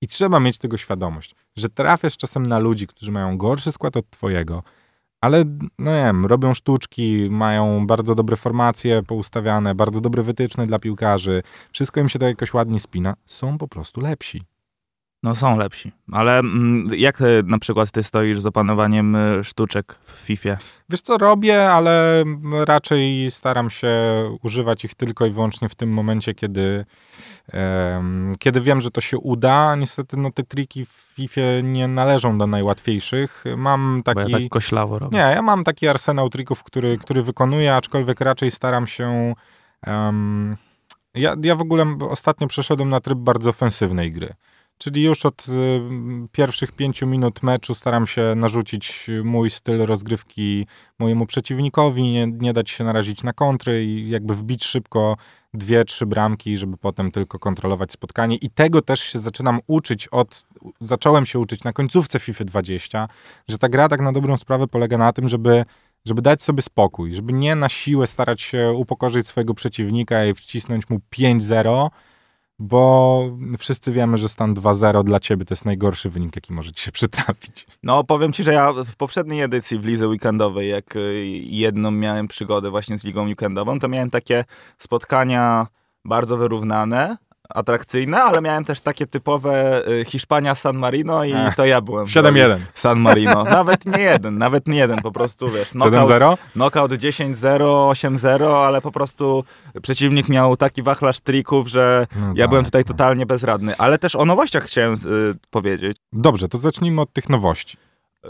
I 0.01 0.07
trzeba 0.07 0.39
mieć 0.39 0.57
tego 0.57 0.77
świadomość, 0.77 1.35
że 1.55 1.69
trafiasz 1.69 2.17
czasem 2.17 2.45
na 2.45 2.59
ludzi, 2.59 2.87
którzy 2.87 3.11
mają 3.11 3.37
gorszy 3.37 3.71
skład 3.71 3.97
od 3.97 4.09
twojego, 4.09 4.63
ale 5.21 5.43
no 5.79 5.91
nie 5.91 6.03
wiem, 6.03 6.25
robią 6.25 6.53
sztuczki, 6.53 7.27
mają 7.31 7.87
bardzo 7.87 8.15
dobre 8.15 8.35
formacje 8.35 9.03
poustawiane, 9.03 9.75
bardzo 9.75 10.01
dobre 10.01 10.23
wytyczne 10.23 10.67
dla 10.67 10.79
piłkarzy, 10.79 11.43
wszystko 11.71 11.99
im 11.99 12.09
się 12.09 12.19
to 12.19 12.27
jakoś 12.27 12.53
ładnie 12.53 12.79
spina, 12.79 13.13
są 13.25 13.57
po 13.57 13.67
prostu 13.67 14.01
lepsi. 14.01 14.50
No 15.23 15.35
są 15.35 15.57
lepsi, 15.57 15.91
ale 16.11 16.39
mm, 16.39 16.89
jak 16.97 17.19
na 17.43 17.59
przykład 17.59 17.91
ty 17.91 18.03
stoisz 18.03 18.41
z 18.41 18.45
opanowaniem 18.45 19.15
y, 19.15 19.43
sztuczek 19.43 19.95
w 20.03 20.11
FIFA? 20.11 20.57
Wiesz 20.89 21.01
co, 21.01 21.17
robię, 21.17 21.71
ale 21.71 22.23
raczej 22.65 23.31
staram 23.31 23.69
się 23.69 23.89
używać 24.43 24.85
ich 24.85 24.95
tylko 24.95 25.25
i 25.25 25.31
wyłącznie 25.31 25.69
w 25.69 25.75
tym 25.75 25.89
momencie, 25.89 26.33
kiedy, 26.33 26.85
um, 27.53 28.33
kiedy 28.39 28.61
wiem, 28.61 28.81
że 28.81 28.91
to 28.91 29.01
się 29.01 29.17
uda. 29.17 29.75
Niestety 29.75 30.17
no, 30.17 30.31
te 30.31 30.43
triki 30.43 30.85
w 30.85 31.13
FIFA 31.15 31.41
nie 31.63 31.87
należą 31.87 32.37
do 32.37 32.47
najłatwiejszych. 32.47 33.43
Mam 33.57 34.01
taki... 34.05 34.21
Bo 34.21 34.29
ja 34.29 34.39
tak 34.39 34.49
koślawo 34.49 34.99
robię. 34.99 35.17
Nie, 35.17 35.23
ja 35.23 35.41
mam 35.41 35.63
taki 35.63 35.87
arsenał 35.87 36.29
trików, 36.29 36.63
który, 36.63 36.97
który 36.97 37.23
wykonuję, 37.23 37.75
aczkolwiek 37.75 38.21
raczej 38.21 38.51
staram 38.51 38.87
się... 38.87 39.33
Um, 39.87 40.57
ja, 41.13 41.35
ja 41.43 41.55
w 41.55 41.61
ogóle 41.61 41.97
ostatnio 42.09 42.47
przeszedłem 42.47 42.89
na 42.89 42.99
tryb 42.99 43.17
bardzo 43.17 43.49
ofensywnej 43.49 44.11
gry. 44.11 44.33
Czyli 44.81 45.03
już 45.03 45.25
od 45.25 45.45
y, 45.49 45.81
pierwszych 46.31 46.71
pięciu 46.71 47.07
minut 47.07 47.43
meczu 47.43 47.75
staram 47.75 48.07
się 48.07 48.33
narzucić 48.35 49.07
mój 49.23 49.49
styl 49.49 49.85
rozgrywki 49.85 50.67
mojemu 50.99 51.25
przeciwnikowi, 51.25 52.01
nie, 52.01 52.27
nie 52.27 52.53
dać 52.53 52.69
się 52.69 52.83
narazić 52.83 53.23
na 53.23 53.33
kontry 53.33 53.85
i 53.85 54.09
jakby 54.09 54.35
wbić 54.35 54.65
szybko 54.65 55.17
dwie, 55.53 55.85
trzy 55.85 56.05
bramki, 56.05 56.57
żeby 56.57 56.77
potem 56.77 57.11
tylko 57.11 57.39
kontrolować 57.39 57.91
spotkanie. 57.91 58.35
I 58.35 58.49
tego 58.49 58.81
też 58.81 58.99
się 58.99 59.19
zaczynam 59.19 59.59
uczyć 59.67 60.07
od, 60.07 60.45
zacząłem 60.81 61.25
się 61.25 61.39
uczyć 61.39 61.63
na 61.63 61.73
końcówce 61.73 62.19
FIFA 62.19 62.45
20, 62.45 63.07
że 63.47 63.57
ta 63.57 63.69
gra 63.69 63.89
tak 63.89 64.01
na 64.01 64.11
dobrą 64.11 64.37
sprawę 64.37 64.67
polega 64.67 64.97
na 64.97 65.13
tym, 65.13 65.27
żeby 65.29 65.65
żeby 66.05 66.21
dać 66.21 66.41
sobie 66.41 66.61
spokój, 66.61 67.15
żeby 67.15 67.33
nie 67.33 67.55
na 67.55 67.69
siłę 67.69 68.07
starać 68.07 68.41
się 68.41 68.71
upokorzyć 68.71 69.27
swojego 69.27 69.53
przeciwnika 69.53 70.25
i 70.25 70.33
wcisnąć 70.33 70.89
mu 70.89 70.99
5-0, 71.15 71.89
bo 72.61 73.23
wszyscy 73.57 73.91
wiemy, 73.91 74.17
że 74.17 74.29
stan 74.29 74.53
2-0 74.53 75.03
dla 75.03 75.19
ciebie 75.19 75.45
to 75.45 75.53
jest 75.53 75.65
najgorszy 75.65 76.09
wynik, 76.09 76.35
jaki 76.35 76.53
może 76.53 76.71
ci 76.71 76.83
się 76.83 76.91
przytrafić. 76.91 77.67
No, 77.83 78.03
powiem 78.03 78.33
ci, 78.33 78.43
że 78.43 78.53
ja 78.53 78.73
w 78.73 78.95
poprzedniej 78.95 79.41
edycji 79.41 79.79
w 79.79 79.85
Lidze 79.85 80.07
Weekendowej, 80.07 80.69
jak 80.69 80.95
y, 80.95 81.25
jedną 81.43 81.91
miałem 81.91 82.27
przygodę 82.27 82.69
właśnie 82.69 82.97
z 82.97 83.03
Ligą 83.03 83.25
Weekendową, 83.25 83.79
to 83.79 83.87
miałem 83.87 84.09
takie 84.09 84.45
spotkania 84.77 85.67
bardzo 86.05 86.37
wyrównane, 86.37 87.17
atrakcyjne, 87.55 88.23
ale 88.23 88.41
miałem 88.41 88.65
też 88.65 88.81
takie 88.81 89.07
typowe 89.07 89.83
y, 89.87 90.05
Hiszpania 90.05 90.55
San 90.55 90.77
Marino 90.77 91.23
i 91.23 91.33
Ech, 91.33 91.55
to 91.55 91.65
ja 91.65 91.81
byłem. 91.81 92.05
7-1. 92.05 92.57
San 92.73 92.99
Marino. 92.99 93.43
Nawet 93.59 93.85
nie 93.85 94.01
jeden, 94.01 94.37
nawet 94.37 94.67
nie 94.67 94.79
jeden, 94.79 95.01
po 95.01 95.11
prostu 95.11 95.51
wiesz. 95.51 95.69
Knockout, 95.69 96.09
7-0? 96.09 96.37
Knockout 96.53 96.91
10-0, 96.91 97.33
8-0, 97.91 98.65
ale 98.65 98.81
po 98.81 98.91
prostu 98.91 99.43
przeciwnik 99.81 100.29
miał 100.29 100.57
taki 100.57 100.83
wachlarz 100.83 101.19
trików, 101.19 101.67
że 101.67 102.07
no 102.15 102.27
ja 102.27 102.43
tak, 102.43 102.49
byłem 102.49 102.65
tutaj 102.65 102.83
no. 102.87 102.93
totalnie 102.93 103.25
bezradny. 103.25 103.77
Ale 103.77 103.97
też 103.97 104.15
o 104.15 104.25
nowościach 104.25 104.63
chciałem 104.63 104.93
y, 104.93 104.97
powiedzieć. 105.49 105.97
Dobrze, 106.13 106.47
to 106.47 106.57
zacznijmy 106.57 107.01
od 107.01 107.13
tych 107.13 107.29
nowości. 107.29 107.77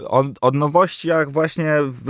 Od, 0.07 0.25
od 0.41 0.55
nowości, 0.55 1.07
jak 1.07 1.31
właśnie 1.31 1.73
w, 1.81 2.03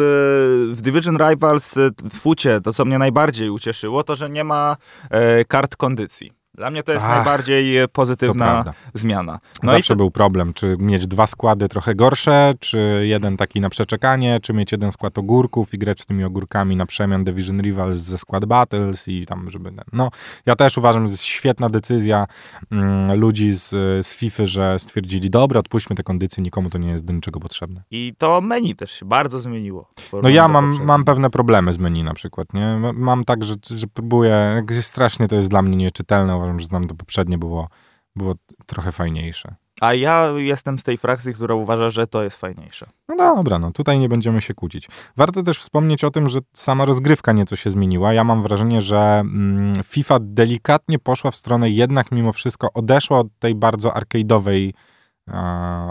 w 0.76 0.82
Division 0.82 1.18
Rivals 1.18 1.74
w 2.04 2.20
fucie, 2.20 2.62
to 2.62 2.74
co 2.74 2.86
mnie 2.86 2.98
najbardziej 2.98 3.50
ucieszyło, 3.50 4.04
to 4.04 4.16
że 4.16 4.30
nie 4.30 4.44
ma 4.44 4.78
e, 5.10 5.46
kart 5.46 5.76
kondycji. 5.76 6.41
Dla 6.56 6.72
mnie 6.72 6.84
to 6.84 6.92
jest 6.92 7.06
Ach, 7.06 7.16
najbardziej 7.16 7.88
pozytywna 7.88 8.74
zmiana. 8.94 9.40
No 9.64 9.72
Zawsze 9.72 9.94
i... 9.94 9.98
był 9.98 10.12
problem, 10.12 10.54
czy 10.54 10.76
mieć 10.80 11.08
dwa 11.08 11.28
składy 11.28 11.70
trochę 11.70 11.96
gorsze, 11.96 12.54
czy 12.60 13.04
jeden 13.06 13.38
taki 13.38 13.62
na 13.62 13.70
przeczekanie, 13.70 14.40
czy 14.40 14.54
mieć 14.54 14.72
jeden 14.72 14.92
skład 14.92 15.18
ogórków 15.18 15.74
i 15.74 15.78
grać 15.78 16.02
z 16.02 16.06
tymi 16.06 16.24
ogórkami 16.24 16.76
na 16.76 16.86
przemian 16.86 17.24
Division 17.24 17.62
Rivals 17.62 17.98
ze 17.98 18.18
skład 18.18 18.46
Battles 18.46 19.08
i 19.08 19.26
tam, 19.26 19.52
żeby... 19.52 19.72
No, 19.94 20.10
ja 20.46 20.56
też 20.56 20.78
uważam, 20.78 21.08
że 21.08 21.12
jest 21.12 21.24
świetna 21.24 21.70
decyzja 21.70 22.28
mm, 22.72 23.20
ludzi 23.20 23.52
z, 23.52 23.70
z 24.06 24.14
FIFA, 24.14 24.48
że 24.48 24.80
stwierdzili, 24.80 25.30
dobra, 25.30 25.60
odpuśćmy 25.60 25.96
te 25.96 26.04
kondycje, 26.04 26.44
nikomu 26.44 26.70
to 26.70 26.78
nie 26.78 26.90
jest 26.90 27.06
do 27.06 27.14
niczego 27.14 27.40
potrzebne. 27.40 27.84
I 27.92 28.14
to 28.18 28.42
menu 28.42 28.76
też 28.76 28.92
się 28.92 29.06
bardzo 29.06 29.40
zmieniło. 29.40 29.90
No 30.24 30.30
ja 30.30 30.48
mam, 30.48 30.86
mam 30.86 31.06
pewne 31.06 31.30
problemy 31.30 31.74
z 31.74 31.78
menu 31.78 32.04
na 32.04 32.14
przykład, 32.14 32.54
nie? 32.54 32.78
Mam 32.94 33.26
tak, 33.26 33.44
że, 33.44 33.56
że 33.70 33.88
próbuję, 33.94 34.64
strasznie 34.82 35.28
to 35.28 35.36
jest 35.36 35.50
dla 35.50 35.62
mnie 35.62 35.78
nieczytelne, 35.78 36.41
uważam, 36.42 36.60
że 36.60 36.66
znam 36.66 36.88
to 36.88 36.96
poprzednie 36.96 37.38
było, 37.38 37.68
było 38.16 38.36
trochę 38.66 38.92
fajniejsze. 38.92 39.56
A 39.82 39.94
ja 39.94 40.28
jestem 40.36 40.80
z 40.80 40.84
tej 40.84 40.98
frakcji, 40.98 41.34
która 41.34 41.56
uważa, 41.56 41.90
że 41.90 42.08
to 42.08 42.24
jest 42.24 42.38
fajniejsze. 42.38 42.90
No 43.08 43.16
dobra, 43.16 43.60
no 43.60 43.72
tutaj 43.72 44.00
nie 44.00 44.10
będziemy 44.10 44.42
się 44.42 44.54
kłócić. 44.54 44.88
Warto 45.18 45.44
też 45.44 45.60
wspomnieć 45.60 46.04
o 46.04 46.12
tym, 46.12 46.30
że 46.30 46.40
sama 46.54 46.86
rozgrywka 46.86 47.32
nieco 47.32 47.56
się 47.56 47.72
zmieniła. 47.72 48.14
Ja 48.14 48.24
mam 48.24 48.44
wrażenie, 48.44 48.82
że 48.82 49.00
mm, 49.00 49.74
FIFA 49.84 50.18
delikatnie 50.22 51.00
poszła 51.00 51.32
w 51.32 51.36
stronę 51.36 51.70
jednak 51.70 52.12
mimo 52.12 52.32
wszystko 52.32 52.74
odeszła 52.74 53.20
od 53.20 53.28
tej 53.40 53.56
bardzo 53.56 53.90
arcade'owej 53.90 54.72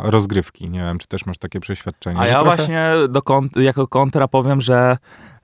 rozgrywki. 0.02 0.70
Nie 0.70 0.80
wiem, 0.80 0.98
czy 0.98 1.08
też 1.08 1.26
masz 1.26 1.38
takie 1.38 1.60
przeświadczenie. 1.60 2.20
A 2.20 2.26
ja 2.26 2.40
trochę... 2.40 2.56
właśnie 2.56 2.90
do 3.08 3.22
jako 3.56 3.88
kontra 3.88 4.28
powiem, 4.28 4.60
że 4.60 4.96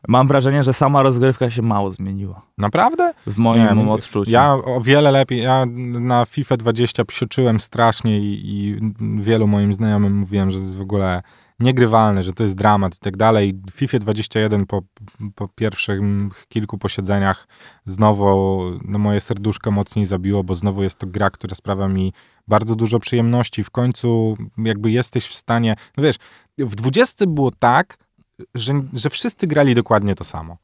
mam 0.09 0.29
wrażenie, 0.29 0.63
że 0.63 0.73
sama 0.73 1.03
rozgrywka 1.03 1.51
się 1.51 1.63
mało 1.63 1.91
zmieniła. 1.91 2.43
Naprawdę? 2.59 3.15
W 3.27 3.37
moim 3.37 3.79
nie, 3.79 3.91
odczuciu. 3.91 4.31
Ja 4.31 4.55
o 4.55 4.81
wiele 4.81 5.11
lepiej, 5.11 5.43
ja 5.43 5.67
na 6.01 6.25
FIFA 6.25 6.57
20 6.57 7.05
psioczyłem 7.05 7.61
strasznie 7.61 8.19
i, 8.19 8.41
i 8.45 8.81
wielu 9.23 9.47
moim 9.47 9.75
znajomym 9.75 10.17
mówiłem, 10.17 10.51
że 10.51 10.59
jest 10.59 10.77
w 10.77 10.81
ogóle 10.81 11.23
niegrywalny, 11.61 12.23
że 12.23 12.33
to 12.33 12.43
jest 12.43 12.57
dramat 12.57 12.97
i 12.97 12.99
tak 12.99 13.17
dalej. 13.17 13.53
W 13.71 13.75
FIFA 13.75 13.99
21 13.99 14.67
po, 14.67 14.83
po 15.35 15.49
pierwszych 15.49 16.01
kilku 16.49 16.79
posiedzeniach 16.79 17.49
znowu 17.87 18.63
no, 18.85 18.99
moje 18.99 19.21
serduszko 19.21 19.71
mocniej 19.71 20.07
zabiło, 20.07 20.45
bo 20.45 20.55
znowu 20.55 20.83
jest 20.83 20.99
to 20.99 21.07
gra, 21.07 21.31
która 21.31 21.55
sprawia 21.55 21.89
mi 21.89 22.13
bardzo 22.49 22.75
dużo 22.75 23.01
przyjemności. 23.01 23.65
W 23.65 23.71
końcu 23.71 24.37
jakby 24.59 24.91
jesteś 24.91 25.27
w 25.27 25.35
stanie, 25.35 25.77
no 25.97 26.03
wiesz, 26.05 26.17
w 26.59 26.75
20 26.75 27.27
było 27.27 27.51
tak, 27.51 27.99
że, 28.55 28.83
że 28.93 29.11
wszyscy 29.11 29.47
grali 29.47 29.75
dokładnie 29.75 30.15
to 30.15 30.25
samo. 30.25 30.57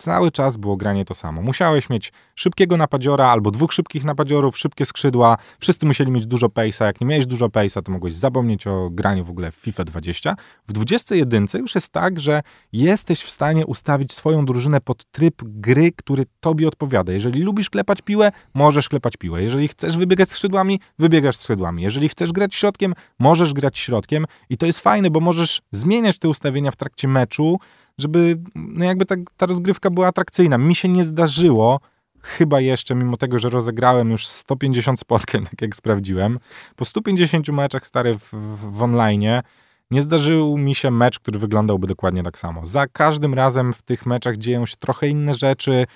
Cały 0.00 0.30
czas 0.30 0.56
było 0.56 0.76
granie 0.76 1.04
to 1.04 1.14
samo. 1.14 1.42
Musiałeś 1.42 1.90
mieć 1.90 2.12
szybkiego 2.34 2.76
napadziora 2.76 3.26
albo 3.26 3.50
dwóch 3.50 3.72
szybkich 3.72 4.04
napadziorów, 4.04 4.58
szybkie 4.58 4.86
skrzydła. 4.86 5.36
Wszyscy 5.58 5.86
musieli 5.86 6.10
mieć 6.10 6.26
dużo 6.26 6.46
pace'a. 6.46 6.84
Jak 6.84 7.00
nie 7.00 7.06
miałeś 7.06 7.26
dużo 7.26 7.46
pace'a, 7.46 7.82
to 7.82 7.92
mogłeś 7.92 8.14
zapomnieć 8.14 8.66
o 8.66 8.90
graniu 8.90 9.24
w 9.24 9.30
ogóle 9.30 9.50
w 9.50 9.54
FIFA 9.54 9.84
20. 9.84 10.36
W 10.68 10.72
21 10.72 11.46
już 11.54 11.74
jest 11.74 11.88
tak, 11.88 12.20
że 12.20 12.42
jesteś 12.72 13.22
w 13.22 13.30
stanie 13.30 13.66
ustawić 13.66 14.12
swoją 14.12 14.44
drużynę 14.44 14.80
pod 14.80 15.04
tryb 15.04 15.42
gry, 15.44 15.92
który 15.92 16.26
tobie 16.40 16.68
odpowiada. 16.68 17.12
Jeżeli 17.12 17.42
lubisz 17.42 17.70
klepać 17.70 18.02
piłę, 18.02 18.32
możesz 18.54 18.88
klepać 18.88 19.16
piłę. 19.16 19.42
Jeżeli 19.42 19.68
chcesz 19.68 19.96
wybiegać 19.96 20.28
skrzydłami, 20.28 20.80
wybiegasz 20.98 21.36
skrzydłami. 21.36 21.82
Jeżeli 21.82 22.08
chcesz 22.08 22.32
grać 22.32 22.54
środkiem, 22.54 22.94
możesz 23.18 23.52
grać 23.52 23.78
środkiem. 23.78 24.26
I 24.50 24.56
to 24.56 24.66
jest 24.66 24.80
fajne, 24.80 25.10
bo 25.10 25.20
możesz 25.20 25.62
zmieniać 25.70 26.18
te 26.18 26.28
ustawienia 26.28 26.70
w 26.70 26.76
trakcie 26.76 27.08
meczu 27.08 27.58
żeby 28.00 28.38
no 28.54 28.84
jakby 28.84 29.06
ta, 29.06 29.14
ta 29.36 29.46
rozgrywka 29.46 29.90
była 29.90 30.06
atrakcyjna. 30.06 30.58
Mi 30.58 30.74
się 30.74 30.88
nie 30.88 31.04
zdarzyło, 31.04 31.80
chyba 32.22 32.60
jeszcze, 32.60 32.94
mimo 32.94 33.16
tego, 33.16 33.38
że 33.38 33.50
rozegrałem 33.50 34.10
już 34.10 34.26
150 34.26 35.00
spotkań, 35.00 35.44
tak 35.50 35.62
jak 35.62 35.76
sprawdziłem, 35.76 36.38
po 36.76 36.84
150 36.84 37.48
meczach 37.48 37.86
stary 37.86 38.18
w, 38.18 38.32
w, 38.32 38.76
w 38.78 38.82
online, 38.82 39.42
nie 39.90 40.02
zdarzył 40.02 40.56
mi 40.56 40.74
się 40.74 40.90
mecz, 40.90 41.18
który 41.18 41.38
wyglądałby 41.38 41.86
dokładnie 41.86 42.22
tak 42.22 42.38
samo. 42.38 42.66
Za 42.66 42.86
każdym 42.86 43.34
razem 43.34 43.72
w 43.72 43.82
tych 43.82 44.06
meczach 44.06 44.36
dzieją 44.36 44.66
się 44.66 44.76
trochę 44.76 45.08
inne 45.08 45.34
rzeczy. 45.34 45.86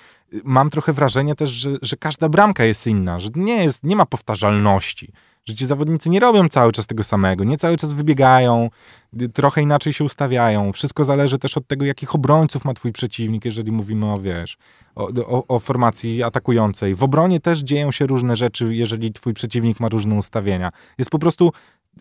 Mam 0.45 0.71
trochę 0.71 0.93
wrażenie 0.93 1.35
też, 1.35 1.51
że, 1.51 1.71
że 1.83 1.97
każda 1.97 2.29
bramka 2.29 2.65
jest 2.65 2.87
inna, 2.87 3.21
że 3.21 3.29
nie, 3.35 3.65
jest, 3.65 3.85
nie 3.85 3.97
ma 3.97 4.07
powtarzalności 4.07 5.13
że 5.47 5.55
ci 5.55 5.67
zawodnicy 5.67 6.11
nie 6.11 6.21
robią 6.21 6.49
cały 6.49 6.73
czas 6.73 6.87
tego 6.87 7.05
samego, 7.05 7.45
nie 7.45 7.59
cały 7.59 7.77
czas 7.77 7.93
wybiegają, 7.93 8.71
trochę 9.35 9.63
inaczej 9.63 9.93
się 9.93 10.05
ustawiają. 10.05 10.73
Wszystko 10.73 11.05
zależy 11.05 11.39
też 11.39 11.57
od 11.57 11.67
tego, 11.67 11.85
jakich 11.85 12.15
obrońców 12.15 12.65
ma 12.65 12.75
twój 12.75 12.93
przeciwnik, 12.93 13.45
jeżeli 13.45 13.73
mówimy 13.73 14.13
o, 14.13 14.19
wiesz, 14.19 14.57
o, 14.95 15.09
o, 15.27 15.47
o, 15.47 15.59
formacji 15.59 16.23
atakującej. 16.23 16.95
W 16.95 17.03
obronie 17.03 17.41
też 17.41 17.59
dzieją 17.59 17.93
się 17.93 18.07
różne 18.07 18.37
rzeczy, 18.37 18.75
jeżeli 18.75 19.13
twój 19.13 19.35
przeciwnik 19.35 19.81
ma 19.81 19.89
różne 19.89 20.15
ustawienia. 20.15 20.71
Jest 20.99 21.11
po 21.11 21.19
prostu 21.19 21.53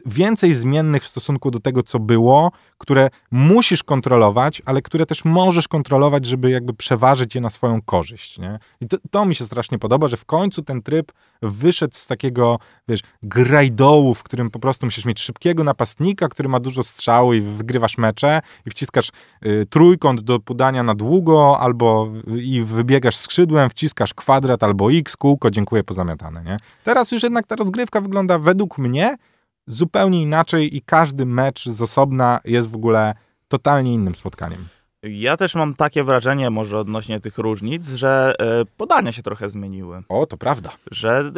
więcej 0.05 0.53
zmiennych 0.53 1.03
w 1.03 1.07
stosunku 1.07 1.51
do 1.51 1.59
tego, 1.59 1.83
co 1.83 1.99
było, 1.99 2.51
które 2.77 3.09
musisz 3.31 3.83
kontrolować, 3.83 4.61
ale 4.65 4.81
które 4.81 5.05
też 5.05 5.25
możesz 5.25 5.67
kontrolować, 5.67 6.25
żeby 6.25 6.49
jakby 6.49 6.73
przeważyć 6.73 7.35
je 7.35 7.41
na 7.41 7.49
swoją 7.49 7.81
korzyść. 7.81 8.39
Nie? 8.39 8.59
I 8.81 8.87
to, 8.87 8.97
to 9.11 9.25
mi 9.25 9.35
się 9.35 9.45
strasznie 9.45 9.79
podoba, 9.79 10.07
że 10.07 10.17
w 10.17 10.25
końcu 10.25 10.61
ten 10.61 10.81
tryb 10.81 11.11
wyszedł 11.41 11.95
z 11.95 12.07
takiego, 12.07 12.59
wiesz, 12.87 12.99
grajdołu, 13.23 14.13
w 14.13 14.23
którym 14.23 14.49
po 14.51 14.59
prostu 14.59 14.85
musisz 14.85 15.05
mieć 15.05 15.19
szybkiego 15.19 15.63
napastnika, 15.63 16.27
który 16.27 16.49
ma 16.49 16.59
dużo 16.59 16.83
strzału 16.83 17.33
i 17.33 17.41
wygrywasz 17.41 17.97
mecze 17.97 18.41
i 18.65 18.69
wciskasz 18.69 19.09
y, 19.45 19.65
trójkąt 19.69 20.21
do 20.21 20.39
podania 20.39 20.83
na 20.83 20.95
długo 20.95 21.59
albo 21.59 22.09
y, 22.27 22.41
i 22.41 22.63
wybiegasz 22.63 23.15
skrzydłem, 23.15 23.69
wciskasz 23.69 24.13
kwadrat 24.13 24.63
albo 24.63 24.91
x, 24.91 25.17
kółko, 25.17 25.51
dziękuję, 25.51 25.83
pozamiatane. 25.83 26.43
Nie? 26.43 26.57
Teraz 26.83 27.11
już 27.11 27.23
jednak 27.23 27.47
ta 27.47 27.55
rozgrywka 27.55 28.01
wygląda 28.01 28.39
według 28.39 28.77
mnie 28.77 29.17
zupełnie 29.67 30.21
inaczej 30.21 30.77
i 30.77 30.81
każdy 30.81 31.25
mecz 31.25 31.65
z 31.65 31.81
osobna 31.81 32.39
jest 32.45 32.69
w 32.69 32.75
ogóle 32.75 33.13
totalnie 33.47 33.93
innym 33.93 34.15
spotkaniem. 34.15 34.65
Ja 35.03 35.37
też 35.37 35.55
mam 35.55 35.73
takie 35.73 36.03
wrażenie, 36.03 36.49
może 36.49 36.79
odnośnie 36.79 37.19
tych 37.19 37.37
różnic, 37.37 37.89
że 37.89 38.33
e, 38.39 38.65
podania 38.77 39.11
się 39.11 39.23
trochę 39.23 39.49
zmieniły. 39.49 40.03
O, 40.09 40.25
to 40.25 40.37
prawda. 40.37 40.69
Że 40.91 41.31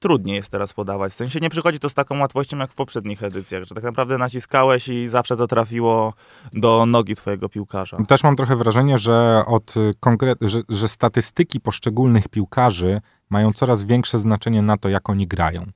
trudniej 0.00 0.36
jest 0.36 0.50
teraz 0.50 0.72
podawać. 0.72 1.12
W 1.12 1.16
sensie 1.16 1.40
nie 1.40 1.50
przychodzi 1.50 1.78
to 1.78 1.88
z 1.88 1.94
taką 1.94 2.18
łatwością 2.18 2.58
jak 2.58 2.72
w 2.72 2.74
poprzednich 2.74 3.22
edycjach, 3.22 3.64
że 3.64 3.74
tak 3.74 3.84
naprawdę 3.84 4.18
naciskałeś 4.18 4.88
i 4.88 5.08
zawsze 5.08 5.36
to 5.36 5.46
trafiło 5.46 6.14
do 6.52 6.86
nogi 6.86 7.16
twojego 7.16 7.48
piłkarza. 7.48 7.96
Też 8.08 8.24
mam 8.24 8.36
trochę 8.36 8.56
wrażenie, 8.56 8.98
że, 8.98 9.42
od 9.46 9.74
konkret... 10.00 10.38
że, 10.40 10.60
że 10.68 10.88
statystyki 10.88 11.60
poszczególnych 11.60 12.28
piłkarzy 12.28 13.00
mają 13.30 13.52
coraz 13.52 13.82
większe 13.82 14.18
znaczenie 14.18 14.62
na 14.62 14.76
to, 14.76 14.88
jak 14.88 15.10
oni 15.10 15.26
grają. 15.26 15.66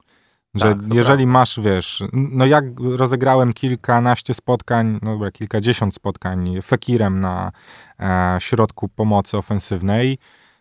Że 0.55 0.75
tak, 0.75 0.95
jeżeli 0.95 1.25
prawda. 1.25 1.33
masz, 1.33 1.61
wiesz, 1.61 2.03
no 2.13 2.47
jak 2.47 2.65
rozegrałem 2.81 3.53
kilkanaście 3.53 4.35
spotkań, 4.35 4.99
no 5.03 5.13
dobra, 5.13 5.31
kilkadziesiąt 5.31 5.95
spotkań 5.95 6.63
Fekirem 6.63 7.21
na 7.21 7.53
e, 8.01 8.37
środku 8.41 8.89
pomocy 8.89 9.37
ofensywnej, 9.37 10.19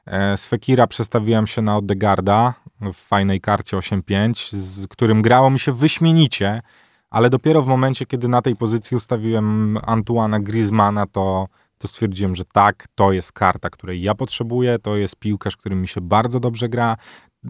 E, 0.10 0.38
z 0.38 0.46
Fekira 0.46 0.88
przestawiłem 0.88 1.48
się 1.48 1.62
na 1.62 1.78
Odegarda 1.78 2.54
w 2.82 2.94
fajnej 2.94 3.42
karcie 3.42 3.78
8-5, 3.78 4.56
z 4.56 4.88
którym 4.88 5.22
grało 5.22 5.50
mi 5.50 5.60
się 5.60 5.72
wyśmienicie, 5.72 6.62
ale 7.10 7.30
dopiero 7.30 7.62
w 7.62 7.68
momencie, 7.68 8.06
kiedy 8.06 8.28
na 8.28 8.42
tej 8.42 8.56
pozycji 8.56 8.98
ustawiłem 8.98 9.78
Antuana 9.84 10.40
Griezmana, 10.40 11.06
to, 11.06 11.48
to 11.78 11.88
stwierdziłem, 11.88 12.36
że 12.36 12.46
tak, 12.46 12.88
to 12.96 13.12
jest 13.12 13.32
karta, 13.32 13.70
której 13.70 14.02
ja 14.02 14.16
potrzebuję, 14.16 14.80
to 14.80 14.96
jest 14.96 15.16
piłkarz, 15.16 15.58
którym 15.58 15.82
mi 15.82 15.88
się 15.88 16.02
bardzo 16.02 16.40
dobrze 16.40 16.70
gra, 16.70 16.98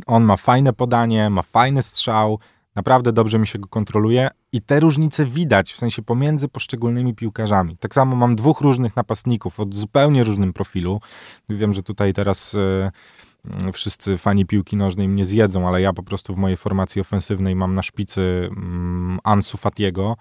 on 0.07 0.23
ma 0.23 0.37
fajne 0.37 0.73
podanie, 0.73 1.29
ma 1.29 1.41
fajny 1.41 1.83
strzał, 1.83 2.39
naprawdę 2.75 3.13
dobrze 3.13 3.39
mi 3.39 3.47
się 3.47 3.59
go 3.59 3.67
kontroluje 3.67 4.29
i 4.51 4.61
te 4.61 4.79
różnice 4.79 5.25
widać, 5.25 5.73
w 5.73 5.77
sensie 5.77 6.01
pomiędzy 6.01 6.47
poszczególnymi 6.47 7.15
piłkarzami. 7.15 7.77
Tak 7.77 7.93
samo 7.93 8.15
mam 8.15 8.35
dwóch 8.35 8.61
różnych 8.61 8.95
napastników 8.95 9.59
o 9.59 9.65
zupełnie 9.71 10.23
różnym 10.23 10.53
profilu. 10.53 11.01
Wiem, 11.49 11.73
że 11.73 11.83
tutaj 11.83 12.13
teraz 12.13 12.55
e, 12.55 13.71
wszyscy 13.73 14.17
fani 14.17 14.45
piłki 14.45 14.75
nożnej 14.75 15.07
mnie 15.07 15.25
zjedzą, 15.25 15.67
ale 15.67 15.81
ja 15.81 15.93
po 15.93 16.03
prostu 16.03 16.35
w 16.35 16.37
mojej 16.37 16.57
formacji 16.57 17.01
ofensywnej 17.01 17.55
mam 17.55 17.75
na 17.75 17.81
szpicy 17.81 18.49
mm, 18.51 19.19
Ansu 19.23 19.57
Fatiego, 19.57 20.17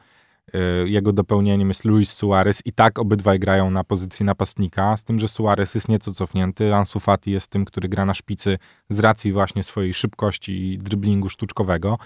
jego 0.84 1.12
dopełnieniem 1.12 1.68
jest 1.68 1.84
Luis 1.84 2.12
Suarez 2.12 2.62
i 2.66 2.72
tak 2.72 2.98
obydwaj 2.98 3.38
grają 3.38 3.70
na 3.70 3.84
pozycji 3.84 4.24
napastnika, 4.24 4.96
z 4.96 5.04
tym, 5.04 5.18
że 5.18 5.28
Suarez 5.28 5.74
jest 5.74 5.88
nieco 5.88 6.12
cofnięty, 6.12 6.74
Ansu 6.74 7.00
Fati 7.00 7.30
jest 7.30 7.50
tym, 7.50 7.64
który 7.64 7.88
gra 7.88 8.04
na 8.04 8.14
szpicy 8.14 8.58
z 8.88 8.98
racji 8.98 9.32
właśnie 9.32 9.62
swojej 9.62 9.94
szybkości 9.94 10.72
i 10.72 10.78
driblingu 10.78 11.28
sztuczkowego. 11.28 11.98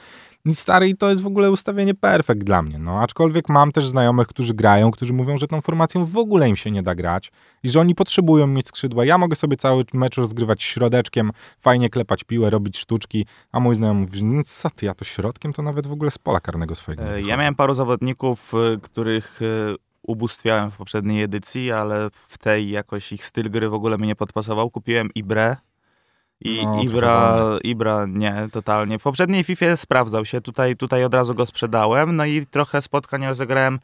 I 0.44 0.54
stary, 0.54 0.88
i 0.88 0.96
to 0.96 1.10
jest 1.10 1.22
w 1.22 1.26
ogóle 1.26 1.50
ustawienie 1.50 1.94
perfekt 1.94 2.44
dla 2.44 2.62
mnie. 2.62 2.78
No, 2.78 3.00
aczkolwiek 3.00 3.48
mam 3.48 3.72
też 3.72 3.88
znajomych, 3.88 4.28
którzy 4.28 4.54
grają, 4.54 4.90
którzy 4.90 5.12
mówią, 5.12 5.36
że 5.36 5.46
tą 5.46 5.60
formacją 5.60 6.04
w 6.04 6.16
ogóle 6.16 6.48
im 6.48 6.56
się 6.56 6.70
nie 6.70 6.82
da 6.82 6.94
grać 6.94 7.32
i 7.62 7.68
że 7.68 7.80
oni 7.80 7.94
potrzebują 7.94 8.46
mieć 8.46 8.68
skrzydła. 8.68 9.04
Ja 9.04 9.18
mogę 9.18 9.36
sobie 9.36 9.56
cały 9.56 9.84
mecz 9.94 10.16
rozgrywać 10.16 10.62
środeczkiem, 10.62 11.30
fajnie 11.58 11.90
klepać 11.90 12.24
piłę, 12.24 12.50
robić 12.50 12.78
sztuczki, 12.78 13.26
a 13.52 13.60
mój 13.60 13.74
znajomy 13.74 14.00
mówi, 14.00 14.24
no 14.24 14.42
co 14.44 14.70
ty, 14.70 14.86
ja 14.86 14.94
to 14.94 15.04
środkiem 15.04 15.52
to 15.52 15.62
nawet 15.62 15.86
w 15.86 15.92
ogóle 15.92 16.10
z 16.10 16.18
pola 16.18 16.40
karnego 16.40 16.74
swojego. 16.74 17.04
E, 17.04 17.22
ja 17.22 17.36
miałem 17.36 17.54
paru 17.54 17.74
zawodników, 17.74 18.52
e, 18.54 18.78
których 18.80 19.40
e, 19.42 19.76
ubóstwiałem 20.02 20.70
w 20.70 20.76
poprzedniej 20.76 21.22
edycji, 21.22 21.72
ale 21.72 22.08
w 22.12 22.38
tej 22.38 22.70
jakoś 22.70 23.12
ich 23.12 23.24
styl 23.24 23.50
gry 23.50 23.68
w 23.68 23.74
ogóle 23.74 23.98
mnie 23.98 24.06
nie 24.06 24.16
podpasował. 24.16 24.70
Kupiłem 24.70 25.10
Ibre, 25.14 25.56
i 26.44 26.66
No, 26.66 26.82
Ibra, 26.82 27.36
Ibra 27.64 28.06
nie, 28.06 28.48
totalnie. 28.52 28.98
W 28.98 29.02
poprzedniej 29.02 29.44
FIFA 29.44 29.76
sprawdzał 29.76 30.24
się, 30.24 30.40
tutaj, 30.40 30.76
tutaj 30.76 31.04
od 31.04 31.14
razu 31.14 31.34
go 31.34 31.46
sprzedałem, 31.46 32.16
no 32.16 32.24
i 32.24 32.46
trochę 32.46 32.82
spotkań 32.82 33.26
rozegrałem 33.26 33.78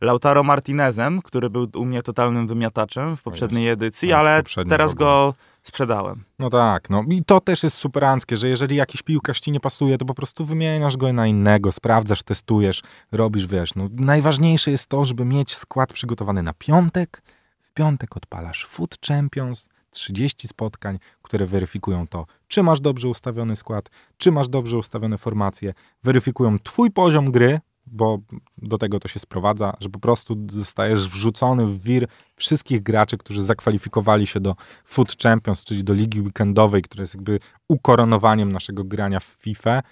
Lautaro 0.00 0.42
Martinezem, 0.42 1.22
który 1.22 1.50
był 1.50 1.68
u 1.74 1.84
mnie 1.84 2.02
totalnym 2.02 2.46
wymiataczem 2.46 3.16
w 3.16 3.22
poprzedniej 3.22 3.68
edycji, 3.68 4.08
No, 4.08 4.16
w 4.16 4.18
ale 4.18 4.42
teraz 4.68 4.94
go 4.94 5.34
sprzedałem. 5.62 6.24
No 6.38 6.50
tak, 6.50 6.90
no. 6.90 7.04
I 7.08 7.24
to 7.24 7.40
też 7.40 7.62
jest 7.62 7.76
superanckie, 7.76 8.36
że 8.36 8.48
jeżeli 8.48 8.76
jakiś 8.76 9.02
piłkarz 9.02 9.40
ci 9.40 9.52
nie 9.52 9.60
pasuje, 9.60 9.98
to 9.98 10.04
po 10.04 10.14
prostu 10.14 10.44
wymieniasz 10.44 10.96
go 10.96 11.12
na 11.12 11.26
innego, 11.26 11.72
sprawdzasz, 11.72 12.22
testujesz, 12.22 12.82
robisz, 13.12 13.46
wiesz, 13.46 13.74
no 13.74 13.88
najważniejsze 13.92 14.70
jest 14.70 14.86
to, 14.86 15.04
żeby 15.04 15.24
mieć 15.24 15.54
skład 15.54 15.92
przygotowany 15.92 16.42
na 16.42 16.52
piątek, 16.52 17.22
w 17.62 17.74
piątek 17.74 18.16
odpalasz 18.16 18.66
Food 18.66 18.96
Champions, 19.08 19.68
30 19.92 20.48
spotkań, 20.48 20.98
które 21.22 21.46
weryfikują 21.46 22.06
to, 22.06 22.26
czy 22.48 22.62
masz 22.62 22.80
dobrze 22.80 23.08
ustawiony 23.08 23.56
skład, 23.56 23.90
czy 24.16 24.32
masz 24.32 24.48
dobrze 24.48 24.78
ustawione 24.78 25.18
formacje, 25.18 25.74
weryfikują 26.02 26.58
twój 26.58 26.90
poziom 26.90 27.30
gry, 27.30 27.60
bo 27.86 28.18
do 28.58 28.78
tego 28.78 29.00
to 29.00 29.08
się 29.08 29.20
sprowadza, 29.20 29.76
że 29.80 29.88
po 29.88 29.98
prostu 29.98 30.36
zostajesz 30.50 31.08
wrzucony 31.08 31.66
w 31.66 31.82
wir 31.82 32.06
wszystkich 32.36 32.82
graczy, 32.82 33.18
którzy 33.18 33.44
zakwalifikowali 33.44 34.26
się 34.26 34.40
do 34.40 34.56
Food 34.84 35.16
Champions, 35.22 35.64
czyli 35.64 35.84
do 35.84 35.92
ligi 35.92 36.20
weekendowej, 36.20 36.82
która 36.82 37.02
jest 37.02 37.14
jakby 37.14 37.38
ukoronowaniem 37.68 38.52
naszego 38.52 38.84
grania 38.84 39.20
w 39.20 39.24
FIFA. 39.24 39.82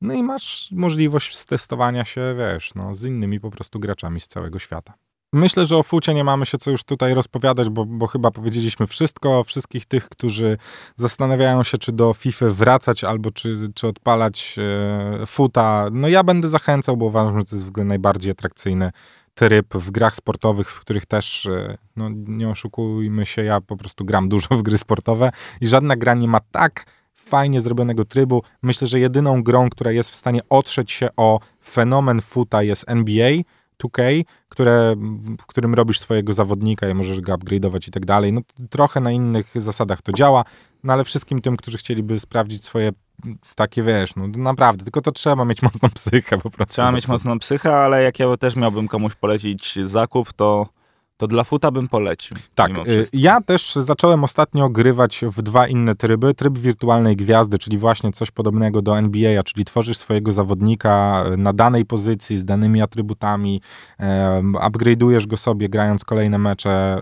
No 0.00 0.14
i 0.14 0.22
masz 0.22 0.68
możliwość 0.72 1.44
testowania 1.44 2.04
się, 2.04 2.34
wiesz, 2.38 2.74
no, 2.74 2.94
z 2.94 3.04
innymi 3.04 3.40
po 3.40 3.50
prostu 3.50 3.80
graczami 3.80 4.20
z 4.20 4.28
całego 4.28 4.58
świata. 4.58 4.94
Myślę, 5.32 5.66
że 5.66 5.76
o 5.76 5.82
fucie 5.82 6.14
nie 6.14 6.24
mamy 6.24 6.46
się 6.46 6.58
co 6.58 6.70
już 6.70 6.84
tutaj 6.84 7.14
rozpowiadać, 7.14 7.68
bo, 7.68 7.84
bo 7.84 8.06
chyba 8.06 8.30
powiedzieliśmy 8.30 8.86
wszystko. 8.86 9.44
Wszystkich 9.44 9.86
tych, 9.86 10.08
którzy 10.08 10.58
zastanawiają 10.96 11.62
się, 11.62 11.78
czy 11.78 11.92
do 11.92 12.14
FIFA 12.14 12.46
wracać 12.48 13.04
albo 13.04 13.30
czy, 13.30 13.68
czy 13.74 13.86
odpalać 13.86 14.56
e, 14.58 15.26
futa, 15.26 15.88
no 15.92 16.08
ja 16.08 16.24
będę 16.24 16.48
zachęcał, 16.48 16.96
bo 16.96 17.06
uważam, 17.06 17.38
że 17.38 17.44
to 17.44 17.56
jest 17.56 17.66
w 17.66 17.68
ogóle 17.68 17.84
najbardziej 17.84 18.32
atrakcyjny 18.32 18.90
tryb 19.34 19.74
w 19.74 19.90
grach 19.90 20.16
sportowych, 20.16 20.70
w 20.70 20.80
których 20.80 21.06
też, 21.06 21.46
e, 21.46 21.78
no 21.96 22.08
nie 22.12 22.48
oszukujmy 22.48 23.26
się, 23.26 23.44
ja 23.44 23.60
po 23.60 23.76
prostu 23.76 24.04
gram 24.04 24.28
dużo 24.28 24.48
w 24.50 24.62
gry 24.62 24.78
sportowe 24.78 25.30
i 25.60 25.66
żadna 25.66 25.96
gra 25.96 26.14
nie 26.14 26.28
ma 26.28 26.40
tak 26.40 26.86
fajnie 27.14 27.60
zrobionego 27.60 28.04
trybu. 28.04 28.42
Myślę, 28.62 28.86
że 28.86 29.00
jedyną 29.00 29.42
grą, 29.42 29.70
która 29.70 29.92
jest 29.92 30.10
w 30.10 30.14
stanie 30.14 30.40
otrzeć 30.48 30.92
się 30.92 31.08
o 31.16 31.40
fenomen 31.64 32.20
futa 32.20 32.62
jest 32.62 32.84
NBA 32.86 33.30
2K, 33.84 34.24
które, 34.48 34.94
w 35.40 35.46
którym 35.46 35.74
robisz 35.74 36.00
swojego 36.00 36.32
zawodnika 36.32 36.88
i 36.88 36.94
możesz 36.94 37.20
go 37.20 37.34
upgrade'ować 37.34 37.88
i 37.88 37.90
tak 37.90 38.06
dalej. 38.06 38.32
No 38.32 38.40
trochę 38.70 39.00
na 39.00 39.12
innych 39.12 39.52
zasadach 39.54 40.02
to 40.02 40.12
działa, 40.12 40.44
no 40.84 40.92
ale 40.92 41.04
wszystkim 41.04 41.40
tym, 41.40 41.56
którzy 41.56 41.78
chcieliby 41.78 42.20
sprawdzić 42.20 42.64
swoje 42.64 42.92
takie, 43.54 43.82
wiesz, 43.82 44.16
no 44.16 44.26
naprawdę, 44.28 44.84
tylko 44.84 45.00
to 45.00 45.12
trzeba 45.12 45.44
mieć 45.44 45.62
mocną 45.62 45.88
psychę 45.94 46.38
po 46.38 46.50
prostu. 46.50 46.72
Trzeba 46.72 46.92
mieć 46.92 47.08
mocną 47.08 47.38
psychę, 47.38 47.76
ale 47.76 48.02
jak 48.02 48.18
ja 48.18 48.36
też 48.36 48.56
miałbym 48.56 48.88
komuś 48.88 49.14
polecić 49.14 49.78
zakup, 49.82 50.32
to, 50.32 50.66
to 51.18 51.26
dla 51.26 51.44
futa 51.44 51.70
bym 51.70 51.88
polecił. 51.88 52.36
Tak, 52.54 52.70
y, 52.88 53.06
ja 53.12 53.40
też 53.40 53.74
zacząłem 53.74 54.24
ostatnio 54.24 54.68
grywać 54.68 55.20
w 55.22 55.42
dwa 55.42 55.68
inne 55.68 55.94
tryby. 55.94 56.34
Tryb 56.34 56.58
wirtualnej 56.58 57.16
gwiazdy, 57.16 57.58
czyli 57.58 57.78
właśnie 57.78 58.12
coś 58.12 58.30
podobnego 58.30 58.82
do 58.82 58.98
NBA, 58.98 59.42
czyli 59.42 59.64
tworzysz 59.64 59.98
swojego 59.98 60.32
zawodnika 60.32 61.24
y, 61.32 61.36
na 61.36 61.52
danej 61.52 61.84
pozycji 61.84 62.38
z 62.38 62.44
danymi 62.44 62.82
atrybutami, 62.82 63.60
upgrade'ujesz 64.52 65.26
go 65.26 65.36
sobie 65.36 65.68
grając 65.68 66.04
kolejne 66.04 66.38
mecze 66.38 67.00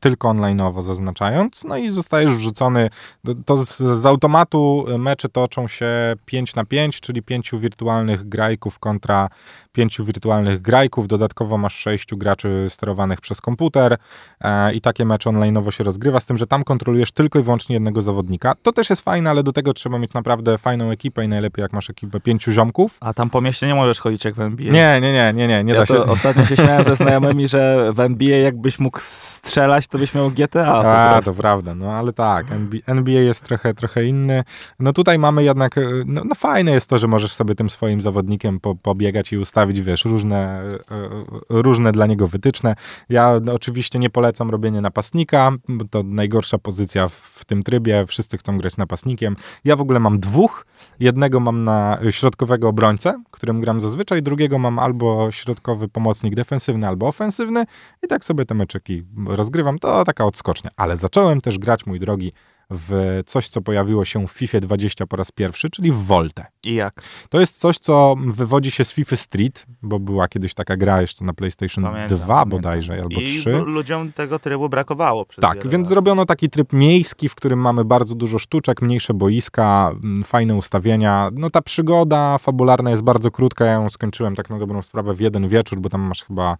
tylko 0.00 0.28
online'owo 0.28 0.82
zaznaczając, 0.82 1.64
no 1.64 1.76
i 1.76 1.88
zostajesz 1.88 2.30
wrzucony, 2.30 2.90
to, 3.24 3.34
to 3.44 3.56
z, 3.56 3.76
z 3.78 4.06
automatu 4.06 4.84
mecze 4.98 5.28
toczą 5.28 5.68
się 5.68 6.14
5 6.26 6.54
na 6.54 6.64
5, 6.64 7.00
czyli 7.00 7.22
pięciu 7.22 7.58
wirtualnych 7.58 8.28
grajków 8.28 8.78
kontra 8.78 9.28
pięciu 9.72 10.04
wirtualnych 10.04 10.62
grajków, 10.62 11.08
dodatkowo 11.08 11.58
masz 11.58 11.74
sześciu 11.74 12.16
graczy 12.16 12.66
sterowanych 12.68 13.20
przez 13.20 13.40
komputer 13.40 13.96
e, 14.40 14.74
i 14.74 14.80
takie 14.80 15.04
mecze 15.04 15.30
online'owo 15.30 15.70
się 15.70 15.84
rozgrywa, 15.84 16.20
z 16.20 16.26
tym, 16.26 16.36
że 16.36 16.46
tam 16.46 16.64
kontrolujesz 16.64 17.12
tylko 17.12 17.38
i 17.38 17.42
wyłącznie 17.42 17.74
jednego 17.74 18.02
zawodnika. 18.02 18.54
To 18.62 18.72
też 18.72 18.90
jest 18.90 19.02
fajne, 19.02 19.30
ale 19.30 19.42
do 19.42 19.52
tego 19.52 19.74
trzeba 19.74 19.98
mieć 19.98 20.12
naprawdę 20.12 20.58
fajną 20.58 20.90
ekipę 20.90 21.24
i 21.24 21.28
najlepiej 21.28 21.62
jak 21.62 21.72
masz 21.72 21.90
ekipę 21.90 22.20
pięciu 22.20 22.52
ziomków. 22.52 22.96
A 23.00 23.14
tam 23.14 23.30
po 23.30 23.40
mieście 23.40 23.66
nie 23.66 23.74
możesz 23.74 24.00
chodzić 24.00 24.24
jak 24.24 24.34
w 24.34 24.40
NBA. 24.40 24.72
Nie, 24.72 25.00
nie, 25.00 25.12
nie, 25.12 25.32
nie, 25.32 25.48
nie, 25.48 25.64
nie 25.64 25.72
ja 25.72 25.80
da 25.80 25.86
się. 25.86 26.04
ostatnio 26.04 26.44
się 26.44 26.56
śmiałem 26.56 26.84
ze 26.84 26.96
znajomymi, 26.96 27.48
że 27.48 27.92
w 27.92 28.00
NBA 28.00 28.36
jakbyś 28.36 28.78
mógł 28.78 28.98
strzelać, 29.00 29.86
to 29.86 29.98
byś 29.98 30.14
miał 30.14 30.30
GTA. 30.30 30.82
A, 30.84 31.22
to 31.22 31.34
prawda, 31.34 31.74
no 31.74 31.92
ale 31.92 32.12
tak, 32.12 32.52
NBA, 32.52 32.80
NBA 32.86 33.20
jest 33.20 33.44
trochę, 33.44 33.74
trochę 33.74 34.04
inny. 34.04 34.44
No 34.78 34.92
tutaj 34.92 35.18
mamy 35.18 35.44
jednak, 35.44 35.78
e, 35.78 35.82
no, 36.06 36.22
no 36.24 36.34
fajne 36.34 36.72
jest 36.72 36.90
to, 36.90 36.98
że 36.98 37.08
możesz 37.08 37.34
sobie 37.34 37.54
tym 37.54 37.70
swoim 37.70 38.00
zawodnikiem 38.00 38.60
po, 38.60 38.74
pobiegać 38.74 39.32
i 39.32 39.38
ustawić, 39.38 39.61
wiesz, 39.66 40.04
różne, 40.04 40.62
e, 40.90 40.94
e, 40.94 41.24
różne 41.48 41.92
dla 41.92 42.06
niego 42.06 42.28
wytyczne. 42.28 42.74
Ja 43.08 43.40
oczywiście 43.52 43.98
nie 43.98 44.10
polecam 44.10 44.50
robienia 44.50 44.80
napastnika, 44.80 45.52
bo 45.68 45.84
to 45.84 46.02
najgorsza 46.02 46.58
pozycja 46.58 47.08
w 47.08 47.44
tym 47.46 47.62
trybie, 47.62 48.06
wszyscy 48.06 48.38
chcą 48.38 48.58
grać 48.58 48.76
napastnikiem. 48.76 49.36
Ja 49.64 49.76
w 49.76 49.80
ogóle 49.80 50.00
mam 50.00 50.20
dwóch, 50.20 50.66
jednego 51.00 51.40
mam 51.40 51.64
na 51.64 51.98
środkowego 52.10 52.68
obrońcę, 52.68 53.22
którym 53.30 53.60
gram 53.60 53.80
zazwyczaj, 53.80 54.22
drugiego 54.22 54.58
mam 54.58 54.78
albo 54.78 55.30
środkowy 55.30 55.88
pomocnik 55.88 56.34
defensywny, 56.34 56.86
albo 56.88 57.06
ofensywny 57.06 57.64
i 58.02 58.08
tak 58.08 58.24
sobie 58.24 58.44
te 58.44 58.54
meczeki 58.54 59.04
rozgrywam. 59.26 59.78
To 59.78 60.04
taka 60.04 60.24
odskocznia. 60.24 60.70
Ale 60.76 60.96
zacząłem 60.96 61.40
też 61.40 61.58
grać, 61.58 61.86
mój 61.86 62.00
drogi, 62.00 62.32
w 62.70 63.20
coś, 63.26 63.48
co 63.48 63.60
pojawiło 63.62 64.04
się 64.04 64.26
w 64.26 64.30
FIFA 64.30 64.60
20 64.60 65.06
po 65.06 65.16
raz 65.16 65.32
pierwszy, 65.32 65.70
czyli 65.70 65.92
w 65.92 66.04
Voltę. 66.04 66.46
I 66.64 66.74
jak? 66.74 67.02
To 67.28 67.40
jest 67.40 67.58
coś, 67.58 67.78
co 67.78 68.14
wywodzi 68.26 68.70
się 68.70 68.84
z 68.84 68.92
FIFA 68.92 69.16
Street, 69.16 69.66
bo 69.82 69.98
była 69.98 70.28
kiedyś 70.28 70.54
taka 70.54 70.76
gra 70.76 71.00
jeszcze 71.00 71.24
na 71.24 71.32
PlayStation 71.34 71.84
Pamiętam, 71.84 72.18
2 72.18 72.26
pamiętam. 72.26 72.48
bodajże, 72.48 72.92
albo 73.02 73.20
I 73.20 73.24
3. 73.40 73.52
lu- 73.52 73.64
ludziom 73.64 74.12
tego 74.12 74.38
trybu 74.38 74.68
brakowało. 74.68 75.24
Przez 75.24 75.42
Tak, 75.42 75.62
więc 75.68 75.84
lat. 75.84 75.88
zrobiono 75.88 76.26
taki 76.26 76.50
tryb 76.50 76.72
miejski, 76.72 77.28
w 77.28 77.34
którym 77.34 77.58
mamy 77.58 77.84
bardzo 77.84 78.14
dużo 78.14 78.38
sztuczek, 78.38 78.82
mniejsze 78.82 79.14
boiska, 79.14 79.90
mm, 79.94 80.24
fajne 80.24 80.54
ustawienia. 80.54 81.30
No 81.32 81.50
ta 81.50 81.62
przygoda 81.62 82.38
fabularna 82.38 82.90
jest 82.90 83.02
bardzo 83.02 83.30
krótka, 83.30 83.64
ja 83.64 83.72
ją 83.72 83.90
skończyłem 83.90 84.36
tak 84.36 84.50
na 84.50 84.58
dobrą 84.58 84.82
sprawę 84.82 85.14
w 85.14 85.20
jeden 85.20 85.48
wieczór, 85.48 85.80
bo 85.80 85.88
tam 85.88 86.00
masz 86.00 86.24
chyba 86.24 86.56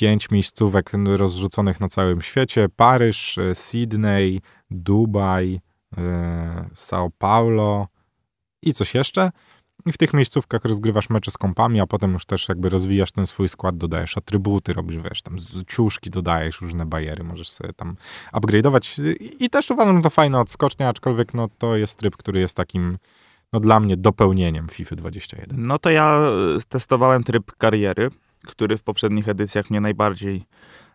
pięć 0.00 0.30
miejscówek 0.30 0.90
rozrzuconych 1.06 1.80
na 1.80 1.88
całym 1.88 2.22
świecie. 2.22 2.68
Paryż, 2.76 3.38
e, 3.38 3.54
Sydney, 3.54 4.40
Dubaj, 4.70 5.60
e, 5.96 6.68
São 6.74 7.08
Paulo 7.18 7.86
i 8.62 8.74
coś 8.74 8.94
jeszcze. 8.94 9.30
I 9.86 9.92
w 9.92 9.98
tych 9.98 10.14
miejscówkach 10.14 10.64
rozgrywasz 10.64 11.10
mecze 11.10 11.30
z 11.30 11.36
kompami, 11.36 11.80
a 11.80 11.86
potem 11.86 12.12
już 12.12 12.26
też 12.26 12.48
jakby 12.48 12.68
rozwijasz 12.68 13.12
ten 13.12 13.26
swój 13.26 13.48
skład, 13.48 13.76
dodajesz 13.76 14.18
atrybuty, 14.18 14.72
robisz, 14.72 14.98
wiesz, 14.98 15.22
tam 15.22 15.36
ciuszki 15.66 16.10
dodajesz, 16.10 16.60
różne 16.60 16.86
bariery, 16.86 17.24
możesz 17.24 17.50
sobie 17.50 17.72
tam 17.72 17.96
upgrade'ować. 18.32 19.16
I- 19.40 19.50
też 19.50 19.70
uważam, 19.70 19.96
że 19.96 20.02
to 20.02 20.10
fajna 20.10 20.40
odskocznia, 20.40 20.88
aczkolwiek 20.88 21.34
no, 21.34 21.48
to 21.58 21.76
jest 21.76 21.98
tryb, 21.98 22.16
który 22.16 22.40
jest 22.40 22.56
takim, 22.56 22.98
no 23.52 23.60
dla 23.60 23.80
mnie, 23.80 23.96
dopełnieniem 23.96 24.68
FIFA 24.68 24.96
21. 24.96 25.66
No 25.66 25.78
to 25.78 25.90
ja 25.90 26.18
e, 26.18 26.58
testowałem 26.68 27.22
tryb 27.22 27.52
kariery, 27.58 28.10
który 28.46 28.76
w 28.76 28.82
poprzednich 28.82 29.28
edycjach 29.28 29.70
mnie 29.70 29.80
najbardziej 29.80 30.46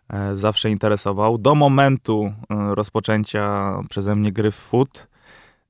e, 0.08 0.36
zawsze 0.36 0.70
interesował. 0.70 1.38
Do 1.38 1.54
momentu 1.54 2.24
e, 2.50 2.74
rozpoczęcia 2.74 3.74
przeze 3.90 4.16
mnie 4.16 4.32
gry 4.32 4.50
w 4.50 4.54
foot. 4.54 5.08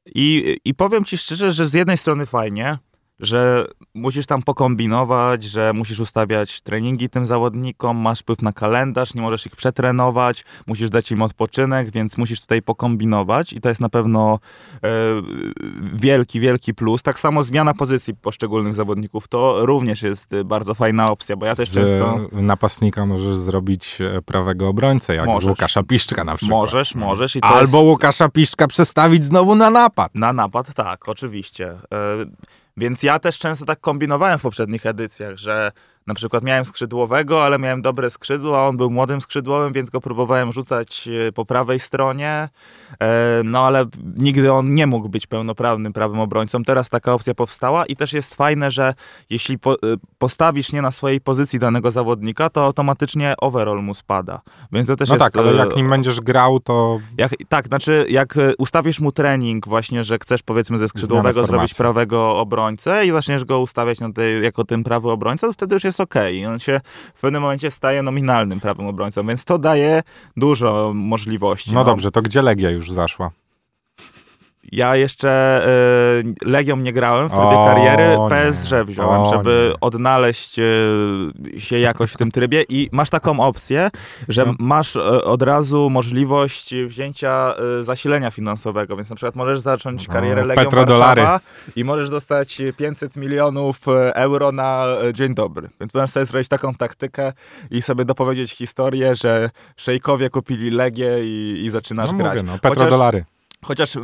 I, 0.06 0.56
I 0.64 0.74
powiem 0.74 1.04
ci 1.04 1.18
szczerze, 1.18 1.50
że 1.50 1.66
z 1.66 1.74
jednej 1.74 1.96
strony 1.96 2.26
fajnie, 2.26 2.78
że 3.22 3.66
musisz 3.94 4.26
tam 4.26 4.42
pokombinować, 4.42 5.44
że 5.44 5.72
musisz 5.72 6.00
ustawiać 6.00 6.60
treningi 6.60 7.08
tym 7.08 7.26
zawodnikom, 7.26 7.96
masz 7.96 8.20
wpływ 8.20 8.42
na 8.42 8.52
kalendarz, 8.52 9.14
nie 9.14 9.22
możesz 9.22 9.46
ich 9.46 9.56
przetrenować, 9.56 10.44
musisz 10.66 10.90
dać 10.90 11.10
im 11.10 11.22
odpoczynek, 11.22 11.90
więc 11.90 12.18
musisz 12.18 12.40
tutaj 12.40 12.62
pokombinować 12.62 13.52
i 13.52 13.60
to 13.60 13.68
jest 13.68 13.80
na 13.80 13.88
pewno 13.88 14.38
e, 14.84 14.88
wielki, 15.92 16.40
wielki 16.40 16.74
plus. 16.74 17.02
Tak 17.02 17.20
samo 17.20 17.42
zmiana 17.42 17.74
pozycji 17.74 18.14
poszczególnych 18.14 18.74
zawodników 18.74 19.28
to 19.28 19.66
również 19.66 20.02
jest 20.02 20.30
bardzo 20.44 20.74
fajna 20.74 21.10
opcja, 21.10 21.36
bo 21.36 21.46
ja 21.46 21.54
też 21.54 21.68
z 21.68 21.74
często... 21.74 22.20
napastnika 22.32 23.06
możesz 23.06 23.36
zrobić 23.36 23.98
e, 24.00 24.22
prawego 24.22 24.68
obrońcę, 24.68 25.14
jak 25.14 25.24
z 25.24 25.28
Możesz. 25.28 25.48
Łukasza 25.48 25.82
Piszczka 25.82 26.24
na 26.24 26.36
przykład. 26.36 26.60
Możesz, 26.60 26.94
możesz 26.94 27.36
i 27.36 27.40
Albo 27.42 27.78
jest... 27.78 27.88
Łukasza 27.88 28.28
Piszczka 28.28 28.66
przestawić 28.66 29.24
znowu 29.24 29.54
na 29.54 29.70
napad. 29.70 30.14
Na 30.14 30.32
napad, 30.32 30.74
tak, 30.74 31.08
oczywiście. 31.08 31.68
E, 31.68 32.26
Więc 32.76 33.02
ja 33.02 33.18
też 33.18 33.38
często 33.38 33.64
tak 33.64 33.80
kombinowałem 33.80 34.38
w 34.38 34.42
poprzednich 34.42 34.86
edycjach, 34.86 35.36
że 35.36 35.72
na 36.06 36.14
przykład 36.14 36.44
miałem 36.44 36.64
skrzydłowego, 36.64 37.44
ale 37.44 37.58
miałem 37.58 37.82
dobre 37.82 38.10
skrzydło, 38.10 38.58
a 38.58 38.68
on 38.68 38.76
był 38.76 38.90
młodym 38.90 39.20
skrzydłowym, 39.20 39.72
więc 39.72 39.90
go 39.90 40.00
próbowałem 40.00 40.52
rzucać 40.52 41.08
e, 41.28 41.32
po 41.32 41.44
prawej 41.44 41.80
stronie. 41.80 42.48
E, 43.02 43.42
No 43.44 43.66
ale 43.66 43.84
nigdy 44.16 44.52
on 44.52 44.74
nie 44.74 44.86
mógł 44.86 45.08
być 45.08 45.26
pełnoprawnym 45.26 45.92
prawym 45.92 46.20
obrońcą. 46.20 46.64
Teraz 46.64 46.88
taka 46.88 47.12
opcja 47.12 47.34
powstała 47.34 47.86
i 47.86 47.96
też 47.96 48.12
jest 48.12 48.34
fajne, 48.34 48.70
że 48.70 48.94
jeśli 49.30 49.54
e, 49.54 49.58
postawisz 50.18 50.72
nie 50.72 50.82
na 50.82 50.90
swojej 50.90 51.20
pozycji 51.20 51.58
danego 51.58 51.90
zawodnika, 51.90 52.50
to 52.50 52.64
automatycznie 52.64 53.34
overall 53.38 53.82
mu 53.82 53.94
spada. 53.94 54.40
Więc 54.72 54.86
to 54.86 54.96
też 54.96 55.08
No 55.08 55.14
jest 55.14 55.24
tak, 55.24 55.36
ale 55.36 55.54
jak 55.54 55.76
nim 55.76 55.90
będziesz 55.90 56.20
grał, 56.20 56.60
to 56.60 57.00
jak, 57.18 57.34
tak, 57.48 57.66
znaczy 57.66 58.06
jak 58.08 58.34
ustawisz 58.58 59.00
mu 59.00 59.12
trening 59.12 59.68
właśnie, 59.68 60.04
że 60.04 60.18
chcesz 60.18 60.42
powiedzmy 60.42 60.78
ze 60.78 60.88
skrzydłowego 60.88 61.46
zrobić 61.46 61.74
prawego 61.74 62.36
obrońcę 62.36 63.06
i 63.06 63.10
zaczniesz 63.10 63.44
go 63.44 63.60
ustawiać 63.60 64.00
na 64.00 64.12
tej, 64.12 64.44
jako 64.44 64.64
ten 64.64 64.84
prawy 64.84 65.10
obrońca, 65.10 65.46
to 65.46 65.52
wtedy 65.52 65.74
już 65.74 65.84
jest 65.84 65.91
okej. 66.00 66.38
I 66.38 66.46
on 66.46 66.58
się 66.58 66.80
w 67.14 67.20
pewnym 67.20 67.42
momencie 67.42 67.70
staje 67.70 68.02
nominalnym 68.02 68.60
prawym 68.60 68.86
obrońcą, 68.86 69.26
więc 69.26 69.44
to 69.44 69.58
daje 69.58 70.02
dużo 70.36 70.92
możliwości. 70.94 71.74
no 71.74 71.84
dobrze, 71.84 72.10
to 72.10 72.22
gdzie 72.22 72.42
Legia 72.42 72.70
już 72.70 72.92
zaszła? 72.92 73.30
Ja 74.72 74.96
jeszcze 74.96 75.62
y, 76.20 76.34
Legią 76.48 76.76
nie 76.76 76.92
grałem 76.92 77.28
w 77.28 77.32
trybie 77.32 77.46
O, 77.46 77.66
kariery, 77.66 78.18
nie. 78.18 78.28
PSG 78.28 78.72
wziąłem, 78.86 79.20
O, 79.20 79.30
żeby 79.34 79.68
nie. 79.72 79.80
odnaleźć 79.80 80.58
y, 80.58 81.60
się 81.60 81.78
jakoś 81.78 82.12
w 82.12 82.16
tym 82.16 82.30
trybie 82.30 82.64
i 82.68 82.88
masz 82.92 83.10
taką 83.10 83.40
opcję, 83.40 83.90
że 84.28 84.44
No. 84.46 84.54
masz 84.58 84.96
y, 84.96 85.24
od 85.24 85.42
razu 85.42 85.90
możliwość 85.90 86.74
wzięcia 86.86 87.54
y, 87.80 87.84
zasilenia 87.84 88.30
finansowego, 88.30 88.96
więc 88.96 89.10
na 89.10 89.16
przykład 89.16 89.36
możesz 89.36 89.60
zacząć 89.60 90.08
O, 90.08 90.12
karierę 90.12 90.44
Legią 90.44 90.64
petrodolary. 90.64 91.22
Warszawa 91.22 91.40
i 91.76 91.84
możesz 91.84 92.10
dostać 92.10 92.62
500 92.76 93.16
milionów 93.16 93.88
y, 93.88 94.14
euro 94.14 94.52
na 94.52 94.84
dzień 95.12 95.34
dobry. 95.34 95.68
Więc 95.80 95.94
możesz 95.94 96.10
sobie 96.10 96.26
zrobić 96.26 96.48
taką 96.48 96.74
taktykę 96.74 97.32
i 97.70 97.82
sobie 97.82 98.04
dopowiedzieć 98.04 98.52
historię, 98.52 99.14
że 99.14 99.50
szejkowie 99.76 100.30
kupili 100.30 100.70
Legię 100.70 101.10
i, 101.22 101.62
i 101.64 101.70
zaczynasz 101.70 102.10
No 102.12 102.18
grać. 102.18 102.38
mówię, 102.38 102.52
no, 102.52 102.58
petrodolary. 102.58 103.18
Chociaż 103.18 103.32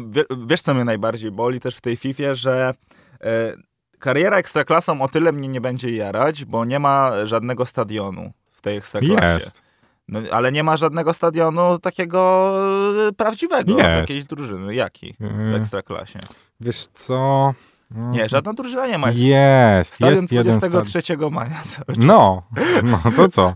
wie, 0.09 0.25
wiesz, 0.47 0.63
co 0.63 0.75
mnie 0.75 0.85
najbardziej 0.85 1.31
boli 1.31 1.61
też 1.61 1.77
w 1.77 1.81
tej 1.81 1.97
FIFA, 1.97 2.35
że 2.35 2.75
e, 3.21 3.55
kariera 3.99 4.37
ekstraklasą 4.37 5.03
o 5.03 5.09
tyle 5.09 5.33
mnie 5.33 5.49
nie 5.49 5.61
będzie 5.61 5.91
jarać, 5.97 6.45
bo 6.45 6.65
nie 6.65 6.79
ma 6.79 7.27
żadnego 7.27 7.67
stadionu 7.67 8.33
w 8.53 8.63
tej 8.63 8.77
ekstraklasie. 8.77 9.35
Jest. 9.45 9.63
No, 10.09 10.21
ale 10.33 10.53
nie 10.53 10.65
ma 10.65 10.77
żadnego 10.77 11.15
stadionu 11.15 11.79
takiego 11.79 12.53
e, 13.09 13.13
prawdziwego, 13.13 13.73
Jest. 13.79 13.89
jakiejś 13.91 14.25
drużyny. 14.25 14.75
Jaki 14.75 15.15
w 15.21 15.51
Yy, 15.51 15.57
ekstraklasie? 15.57 16.19
Wiesz 16.61 16.87
co? 16.87 17.55
No, 17.91 18.11
Nie, 18.11 18.29
żadna 18.29 18.53
drużyna 18.53 18.87
nie 18.87 18.99
ma. 18.99 19.09
Jest 19.09 19.19
Jest, 19.21 19.95
Stadion 19.95 20.23
jest 20.23 20.33
jeden 20.33 20.55
stadion. 20.55 20.83
23 20.83 21.17
maja 21.31 21.63
cały 21.65 21.97
czas. 21.97 22.05
No, 22.05 22.43
no 22.83 23.13
to 23.17 23.29
co? 23.29 23.55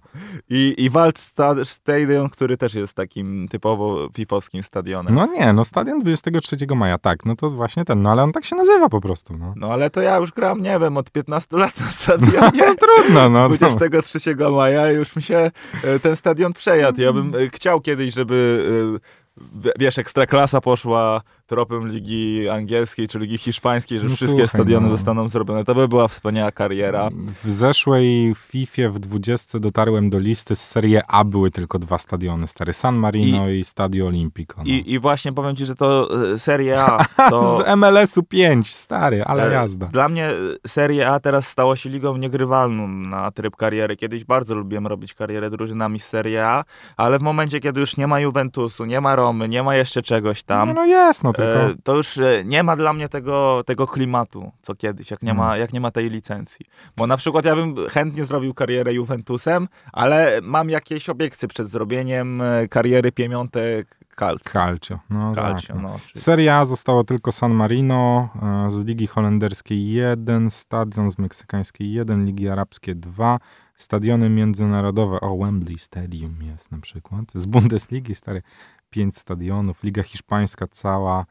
I, 0.48 0.74
i 0.78 0.90
Wald 0.90 1.18
Sta- 1.18 1.64
Stadion, 1.64 2.28
który 2.28 2.56
też 2.56 2.74
jest 2.74 2.94
takim 2.94 3.48
typowo 3.48 4.08
fifowskim 4.16 4.62
stadionem. 4.62 5.14
No 5.14 5.26
nie, 5.26 5.52
no 5.52 5.64
stadion 5.64 6.00
23 6.00 6.56
maja, 6.76 6.98
tak, 6.98 7.24
no 7.24 7.36
to 7.36 7.50
właśnie 7.50 7.84
ten, 7.84 8.02
no 8.02 8.10
ale 8.10 8.22
on 8.22 8.32
tak 8.32 8.44
się 8.44 8.56
nazywa 8.56 8.88
po 8.88 9.00
prostu, 9.00 9.36
no. 9.36 9.54
No 9.56 9.68
ale 9.68 9.90
to 9.90 10.02
ja 10.02 10.16
już 10.16 10.32
gram, 10.32 10.62
nie 10.62 10.78
wiem, 10.78 10.96
od 10.96 11.10
15 11.10 11.56
lat 11.56 11.80
na 11.80 11.86
stadionie. 11.90 12.62
No 12.72 12.74
trudno, 12.74 13.28
no. 13.30 13.48
To, 13.48 13.54
23 13.54 14.36
maja 14.52 14.90
już 14.90 15.16
mi 15.16 15.22
się 15.22 15.50
e, 15.84 15.98
ten 16.00 16.16
stadion 16.16 16.52
przejadł. 16.52 17.00
Ja 17.00 17.12
bym 17.12 17.34
e, 17.34 17.48
chciał 17.48 17.80
kiedyś, 17.80 18.14
żeby 18.14 18.66
e, 19.66 19.72
wiesz, 19.78 19.98
ekstraklasa 19.98 20.60
poszła 20.60 21.20
tropem 21.52 21.88
ligi 21.88 22.48
angielskiej 22.48 23.08
czy 23.08 23.18
ligi 23.18 23.38
hiszpańskiej, 23.38 23.98
że 23.98 24.04
No 24.08 24.16
wszystkie 24.16 24.42
słuchaj, 24.42 24.48
stadiony 24.60 24.86
no. 24.86 24.92
zostaną 24.92 25.28
zrobione. 25.28 25.64
To 25.64 25.74
by 25.74 25.88
była 25.88 26.08
wspaniała 26.08 26.50
kariera. 26.50 27.08
w 27.44 27.50
zeszłej 27.50 28.34
FIFA 28.36 28.88
w 28.90 28.98
20 28.98 29.58
dotarłem 29.58 30.10
do 30.10 30.18
listy, 30.18 30.56
z 30.56 30.64
Serie 30.64 31.02
A 31.08 31.24
były 31.24 31.50
tylko 31.50 31.78
dwa 31.78 31.98
stadiony, 31.98 32.46
stary 32.46 32.72
San 32.72 32.96
Marino 32.96 33.48
i, 33.48 33.64
Stadio 33.64 34.06
Olimpico. 34.06 34.54
No. 34.58 34.64
I, 34.66 34.92
I 34.92 34.98
właśnie 34.98 35.32
powiem 35.32 35.56
ci, 35.56 35.66
że 35.66 35.74
to 35.74 36.08
e, 36.34 36.38
Serie 36.38 36.82
A 36.84 37.04
to... 37.30 37.58
Z 37.64 37.76
MLS-u 37.76 38.22
5, 38.22 38.74
stary, 38.74 39.24
ale 39.24 39.48
E, 39.48 39.52
jazda. 39.52 39.86
Dla 39.86 40.08
mnie 40.08 40.26
e, 40.26 40.32
Serie 40.68 41.08
A 41.08 41.20
teraz 41.20 41.48
stało 41.48 41.76
się 41.76 41.90
ligą 41.90 42.16
niegrywalną 42.16 42.88
na 42.88 43.30
tryb 43.30 43.56
kariery. 43.56 43.96
Kiedyś 43.96 44.24
bardzo 44.24 44.54
lubiłem 44.54 44.86
robić 44.86 45.14
karierę 45.14 45.50
drużynami 45.50 46.00
z 46.00 46.04
Serie 46.06 46.46
A, 46.46 46.64
ale 46.96 47.18
w 47.18 47.22
momencie, 47.22 47.60
kiedy 47.60 47.80
już 47.80 47.96
nie 47.96 48.06
ma 48.06 48.20
Juventusu, 48.20 48.84
nie 48.84 49.00
ma 49.00 49.16
Romy, 49.16 49.48
nie 49.48 49.62
ma 49.62 49.74
jeszcze 49.76 50.02
czegoś 50.02 50.42
tam, 50.42 50.68
No, 50.68 50.74
no 50.74 50.84
jest, 50.84 51.24
no 51.24 51.32
tylko... 51.42 51.70
E, 51.70 51.74
to 51.84 51.96
już 51.96 52.18
e, 52.18 52.42
nie 52.44 52.62
ma 52.62 52.76
dla 52.76 52.92
mnie 52.92 53.08
tego, 53.08 53.62
tego 53.66 53.86
klimatu, 53.86 54.52
co 54.62 54.74
kiedyś, 54.74 55.10
jak 55.10 55.22
nie, 55.22 55.34
ma, 55.34 55.46
Mm. 55.48 55.60
jak 55.60 55.72
nie 55.72 55.80
ma 55.80 55.90
tej 55.90 56.10
licencji. 56.10 56.66
Bo 56.96 57.06
na 57.06 57.16
przykład 57.16 57.44
ja 57.44 57.56
bym 57.56 57.74
chętnie 57.90 58.24
zrobił 58.24 58.54
karierę 58.54 58.92
Juventusem, 58.92 59.68
ale 59.92 60.40
mam 60.42 60.70
jakieś 60.70 61.08
obiekcje 61.08 61.48
przed 61.48 61.68
zrobieniem 61.68 62.42
e, 62.42 62.68
kariery 62.68 63.12
Piemiątek 63.12 64.02
Calcio. 64.18 64.50
Calcio. 64.52 64.98
No, 65.10 65.34
Calcio, 65.34 65.72
tak, 65.74 65.82
no. 65.82 65.98
Z 65.98 66.02
czyli- 66.06 66.20
Serie 66.22 66.54
A 66.56 66.64
zostało 66.64 67.04
tylko 67.04 67.32
San 67.32 67.52
Marino, 67.54 68.28
z 68.68 68.84
Ligi 68.84 69.06
Holenderskiej 69.06 69.92
1, 69.92 70.50
Stadion 70.50 71.10
z 71.10 71.18
Meksykańskiej 71.18 71.92
1, 71.92 72.24
Ligi 72.24 72.48
Arabskie 72.48 72.94
2, 72.94 73.38
stadiony 73.76 74.30
międzynarodowe, 74.30 75.20
o 75.20 75.36
Wembley 75.38 75.78
Stadium 75.78 76.42
jest 76.42 76.72
na 76.72 76.78
przykład, 76.78 77.24
z 77.34 77.46
Bundesligi 77.46 78.14
stary 78.14 78.42
5 78.92 79.16
stadionów, 79.16 79.82
Liga 79.82 80.02
Hiszpańska 80.02 80.66
cała, 80.66 81.26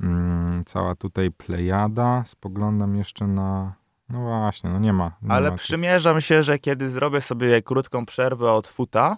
mm, 0.00 0.64
cała 0.64 0.94
tutaj 0.94 1.30
plejada, 1.30 2.22
spoglądam 2.26 2.96
jeszcze 2.96 3.26
na, 3.26 3.74
no 4.08 4.20
właśnie, 4.20 4.70
no 4.70 4.78
nie 4.78 4.92
ma. 4.92 5.12
Nie 5.22 5.30
Ale 5.32 5.50
ma 5.50 5.56
przymierzam 5.56 6.20
się, 6.20 6.42
że 6.42 6.58
kiedy 6.58 6.90
zrobię 6.90 7.20
sobie 7.20 7.62
krótką 7.62 8.06
przerwę 8.06 8.52
od 8.52 8.68
futa, 8.68 9.16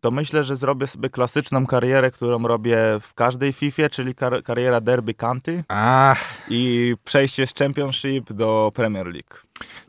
to 0.00 0.10
myślę, 0.10 0.44
że 0.44 0.56
zrobię 0.56 0.86
sobie 0.86 1.10
klasyczną 1.10 1.66
karierę, 1.66 2.10
którą 2.10 2.42
robię 2.42 2.78
w 3.00 3.14
każdej 3.14 3.52
FIFA, 3.52 3.88
czyli 3.88 4.14
kar- 4.14 4.42
kariera 4.42 4.80
Derby 4.80 5.14
County 5.14 5.64
Ach, 5.68 6.20
i 6.48 6.94
przejście 7.04 7.46
z 7.46 7.54
Championship 7.54 8.32
do 8.32 8.72
Premier 8.74 9.06
League 9.06 9.45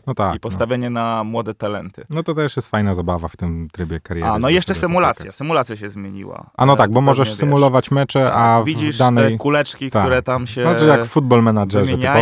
no 0.08 0.14
tak. 0.14 0.32
i 0.32 0.36
no. 0.36 0.40
postawienie 0.40 0.90
na 0.90 1.24
młode 1.24 1.54
talenty. 1.54 2.04
no 2.10 2.24
to 2.24 2.34
też 2.34 2.56
jest 2.56 2.70
fajna 2.70 2.94
zabawa 2.94 3.28
w 3.28 3.38
tym 3.38 3.68
trybie 3.72 4.00
kariery. 4.00 4.28
A, 4.30 4.40
no 4.40 4.50
jeszcze 4.50 4.76
symulacja. 4.76 5.14
popykać. 5.20 5.36
Symulacja 5.36 5.76
się 5.76 5.90
zmieniła. 5.90 6.50
A 6.58 6.66
no 6.66 6.74
E, 6.74 6.78
tak, 6.78 6.92
bo 6.92 7.02
możesz 7.02 7.28
wiesz. 7.28 7.38
symulować 7.38 7.92
mecze, 7.92 8.34
a 8.34 8.62
w 8.62 8.66
Widzisz 8.66 8.98
danej... 8.98 9.32
te 9.32 9.38
kuleczki, 9.38 9.92
tak. 9.92 10.04
które 10.04 10.22
tam 10.22 10.48
się 10.48 10.62
Znaczy 10.62 10.86
jak 10.86 11.06
w 11.06 11.18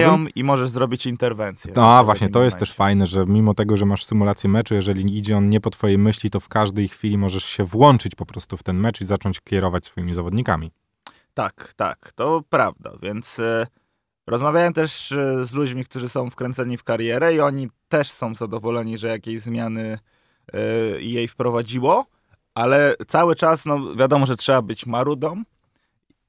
typowym. 0.02 0.30
i 0.36 0.44
możesz 0.44 0.70
zrobić 0.70 1.06
interwencję. 1.06 1.74
No 1.76 1.86
w 1.86 2.04
właśnie, 2.04 2.30
to 2.30 2.44
jest 2.44 2.58
też 2.58 2.74
fajne, 2.74 3.08
że 3.08 3.26
mimo 3.26 3.54
tego, 3.54 3.78
że 3.78 3.86
masz 3.86 4.06
symulację 4.06 4.50
meczu, 4.50 4.76
jeżeli 4.76 5.18
idzie 5.18 5.38
on 5.38 5.50
nie 5.50 5.62
po 5.62 5.70
twojej 5.70 5.98
myśli, 5.98 6.30
to 6.30 6.40
w 6.40 6.48
każdej 6.50 6.88
chwili 6.88 7.18
możesz 7.18 7.46
się 7.46 7.64
włączyć 7.64 8.16
po 8.16 8.26
prostu 8.26 8.58
w 8.58 8.64
ten 8.64 8.78
mecz 8.78 9.02
i 9.02 9.06
zacząć 9.06 9.42
kierować 9.42 9.86
swoimi 9.86 10.14
zawodnikami. 10.14 10.72
Tak, 11.34 11.74
tak, 11.76 12.12
to 12.16 12.42
prawda, 12.50 12.92
więc 13.02 13.40
e, 13.40 13.68
rozmawiałem 14.28 14.74
też 14.74 15.12
e, 15.12 15.46
z 15.46 15.54
ludźmi, 15.54 15.86
którzy 15.86 16.10
są 16.10 16.30
wkręceni 16.30 16.78
w 16.78 16.84
karierę 16.84 17.34
i 17.34 17.40
oni 17.40 17.70
też 17.90 18.12
są 18.12 18.36
zadowoleni, 18.36 18.98
że 18.98 19.08
jakieś 19.08 19.40
zmiany 19.40 20.00
e, 20.54 20.60
jej 21.02 21.28
wprowadziło, 21.28 22.06
ale 22.54 22.96
cały 23.08 23.36
czas, 23.36 23.66
no 23.66 23.96
wiadomo, 23.96 24.26
że 24.26 24.36
trzeba 24.36 24.62
być 24.62 24.86
marudą 24.86 25.44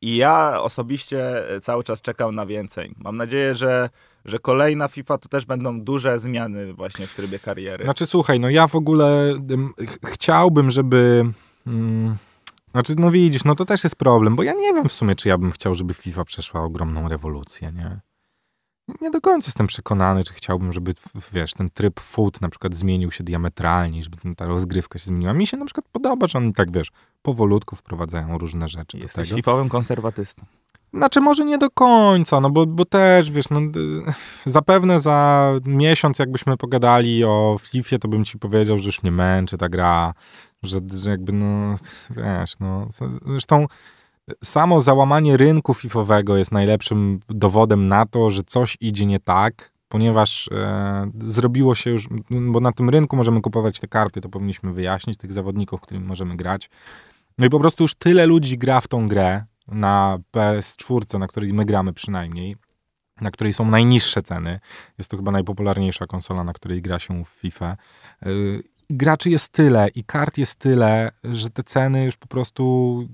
i 0.01 0.17
ja 0.17 0.61
osobiście 0.63 1.51
e, 1.51 1.61
cały 1.61 1.85
czas 1.85 2.03
czekam 2.03 2.35
na 2.35 2.47
więcej. 2.47 2.95
Mam 2.99 3.17
nadzieję, 3.17 3.55
że, 3.55 3.91
że 4.25 4.39
kolejna 4.39 4.89
FIFA 4.89 5.19
to 5.19 5.29
też 5.29 5.47
będą 5.47 5.81
duże 5.81 6.19
zmiany 6.19 6.75
właśnie 6.75 7.07
w 7.07 7.15
trybie 7.15 7.39
kariery. 7.39 7.85
Znaczy 7.85 8.07
słuchaj, 8.07 8.41
no 8.41 8.51
ja 8.51 8.67
w 8.67 8.75
ogóle 8.75 9.35
ch- 9.87 10.11
chciałbym, 10.11 10.71
żeby... 10.71 11.25
Mm, 11.67 12.17
znaczy, 12.77 12.95
no 12.99 13.11
widzisz, 13.11 13.45
no 13.45 13.55
to 13.55 13.65
też 13.65 13.85
jest 13.85 13.97
problem, 13.97 14.37
bo 14.37 14.43
ja 14.43 14.53
nie 14.53 14.75
wiem 14.75 14.89
w 14.89 14.93
sumie, 14.93 15.15
czy 15.15 15.29
ja 15.29 15.39
bym 15.39 15.53
chciał, 15.53 15.75
żeby 15.75 15.95
FIFA 15.95 16.25
przeszła 16.25 16.63
ogromną 16.63 17.09
rewolucję, 17.09 17.73
nie? 17.73 18.01
Nie 19.01 19.11
do 19.11 19.21
końca 19.21 19.49
jestem 19.49 19.67
przekonany, 19.67 20.25
czy 20.25 20.35
chciałbym, 20.35 20.73
żeby, 20.73 20.95
wiesz, 21.33 21.53
ten 21.53 21.71
tryb 21.71 22.01
foot 22.01 22.41
na 22.41 22.49
przykład 22.49 22.75
zmienił 22.75 23.11
się 23.11 23.25
diametralnie, 23.25 24.03
żeby 24.03 24.35
ta 24.37 24.47
rozgrywka 24.47 24.99
się 24.99 25.05
zmieniła. 25.05 25.33
Mi 25.33 25.47
się 25.47 25.57
na 25.57 25.65
przykład 25.65 25.87
podoba, 25.93 26.27
że 26.27 26.39
oni 26.39 26.53
tak, 26.53 26.73
wiesz, 26.73 26.91
powolutku 27.23 27.77
wprowadzają 27.77 28.39
różne 28.39 28.69
rzeczy 28.69 28.99
Jesteś 28.99 29.29
do 29.29 29.35
tego. 29.35 29.37
fifowym 29.37 29.69
konserwatystą. 29.69 30.43
Znaczy 30.97 31.21
może 31.21 31.45
nie 31.45 31.59
do 31.59 31.71
końca, 31.71 32.41
no 32.41 32.51
bo, 32.51 32.67
bo 32.67 32.85
też, 32.85 33.31
wiesz, 33.31 33.51
no, 33.51 33.61
zapewne 34.45 35.01
za 35.01 35.53
miesiąc 35.65 36.19
jakbyśmy 36.19 36.57
pogadali 36.57 37.25
o 37.25 37.57
FIFA, 37.61 37.99
to 37.99 38.09
bym 38.09 38.25
ci 38.25 38.39
powiedział, 38.39 38.79
że 38.79 38.87
już 38.87 39.03
mnie 39.03 39.13
męczy 39.13 39.59
ta 39.59 39.69
gra, 39.69 40.15
że, 40.63 40.79
że 40.95 41.11
jakby, 41.11 41.33
no, 41.33 41.75
wiesz, 42.11 42.59
no, 42.61 42.89
zresztą 43.27 43.67
samo 44.45 44.81
załamanie 44.81 45.37
rynku 45.37 45.75
fifowego 45.75 46.37
jest 46.37 46.53
najlepszym 46.53 47.21
dowodem 47.29 47.89
na 47.89 48.07
to, 48.07 48.31
że 48.31 48.43
coś 48.43 48.77
idzie 48.81 49.07
nie 49.07 49.21
tak, 49.21 49.73
ponieważ 49.89 50.49
e, 50.53 51.11
zrobiło 51.19 51.75
się 51.75 51.91
już, 51.91 52.09
bo 52.31 52.61
na 52.61 52.73
tym 52.73 52.91
rynku 52.91 53.17
możemy 53.17 53.41
kupować 53.41 53.81
te 53.81 53.89
karty, 53.89 54.21
to 54.21 54.29
powinniśmy 54.29 54.73
wyjaśnić, 54.73 55.17
tych 55.17 55.33
zawodników, 55.33 55.81
którymi 55.81 56.07
możemy 56.07 56.37
grać. 56.37 56.71
No 57.39 57.47
i 57.47 57.51
po 57.51 57.61
prostu 57.61 57.85
już 57.85 57.95
tyle 57.95 58.27
ludzi 58.27 58.59
gra 58.59 58.81
w 58.81 58.89
tą 58.89 59.09
grę 59.09 59.45
na 59.69 60.19
PS4, 60.33 61.19
na 61.19 61.27
której 61.27 61.53
my 61.53 61.65
gramy 61.65 61.93
przynajmniej, 61.93 62.57
na 63.21 63.31
której 63.31 63.53
są 63.53 63.71
najniższe 63.71 64.23
ceny. 64.23 64.61
Jest 64.99 65.11
to 65.11 65.17
chyba 65.17 65.31
najpopularniejsza 65.33 66.07
konsola, 66.07 66.45
na 66.45 66.53
której 66.53 66.83
gra 66.83 66.99
się 66.99 67.25
w 67.25 67.29
FIFA. 67.29 67.77
Yy, 68.23 68.63
Graczy 68.91 69.31
jest 69.31 69.53
tyle 69.53 69.89
i 69.95 70.05
kart 70.05 70.39
jest 70.39 70.59
tyle, 70.59 71.11
że 71.25 71.51
te 71.51 71.63
ceny 71.63 72.05
już 72.05 72.17
po 72.17 72.27
prostu 72.27 73.05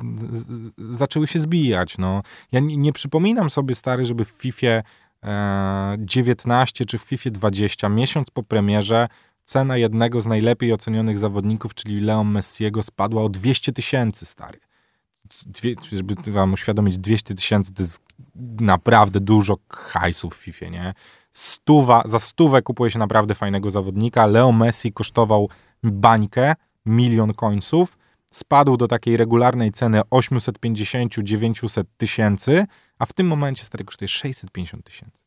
zaczęły 0.79 1.27
się 1.27 1.39
zbijać. 1.39 1.99
No. 1.99 2.23
Ja 2.53 2.61
nie, 2.61 2.77
nie 2.77 2.93
przypominam 2.93 3.51
sobie, 3.51 3.75
stary, 3.75 4.05
żeby 4.05 4.25
w 4.25 4.29
FIFA 4.29 4.83
e, 5.23 5.97
19 5.99 6.85
czy 6.85 6.99
w 6.99 7.03
FIFA 7.03 7.31
20 7.31 7.89
miesiąc 7.89 8.31
po 8.31 8.43
premierze 8.43 9.09
cena 9.45 9.77
jednego 9.77 10.23
z 10.23 10.27
najlepiej 10.27 10.73
ocenionych 10.73 11.19
zawodników, 11.19 11.75
czyli 11.75 12.01
Leon 12.01 12.31
Messiego, 12.31 12.83
spadła 12.83 13.23
o 13.23 13.29
200 13.29 13.73
tysięcy, 13.73 14.27
stary. 14.27 14.59
Dwie, 15.47 15.75
żeby 15.93 16.15
wam 16.33 16.53
uświadomić, 16.53 16.99
200 16.99 17.35
tysięcy 17.35 17.75
to 17.75 17.83
jest 17.83 18.03
naprawdę 18.61 19.21
dużo 19.21 19.59
hajsu 19.69 20.31
w 20.31 20.35
FIFA, 20.35 20.67
nie? 20.67 20.95
Stuwa, 21.33 22.03
za 22.05 22.21
stówę 22.21 22.63
kupuje 22.63 22.91
się 22.91 22.99
naprawdę 22.99 23.35
fajnego 23.35 23.71
zawodnika. 23.71 24.27
Leo 24.27 24.53
Messi 24.53 24.93
kosztował 24.93 25.49
bańkę, 25.83 26.55
milion 26.87 27.33
końców. 27.33 27.99
Spadł 28.31 28.77
do 28.77 28.89
takiej 28.89 29.17
regularnej 29.17 29.73
ceny 29.73 30.01
850-900 30.01 31.85
tysięcy, 31.97 32.67
a 32.99 33.07
w 33.07 33.13
tym 33.13 33.27
momencie 33.27 33.65
stary 33.65 33.85
kosztuje 33.85 34.09
650 34.09 34.85
tysięcy. 34.85 35.23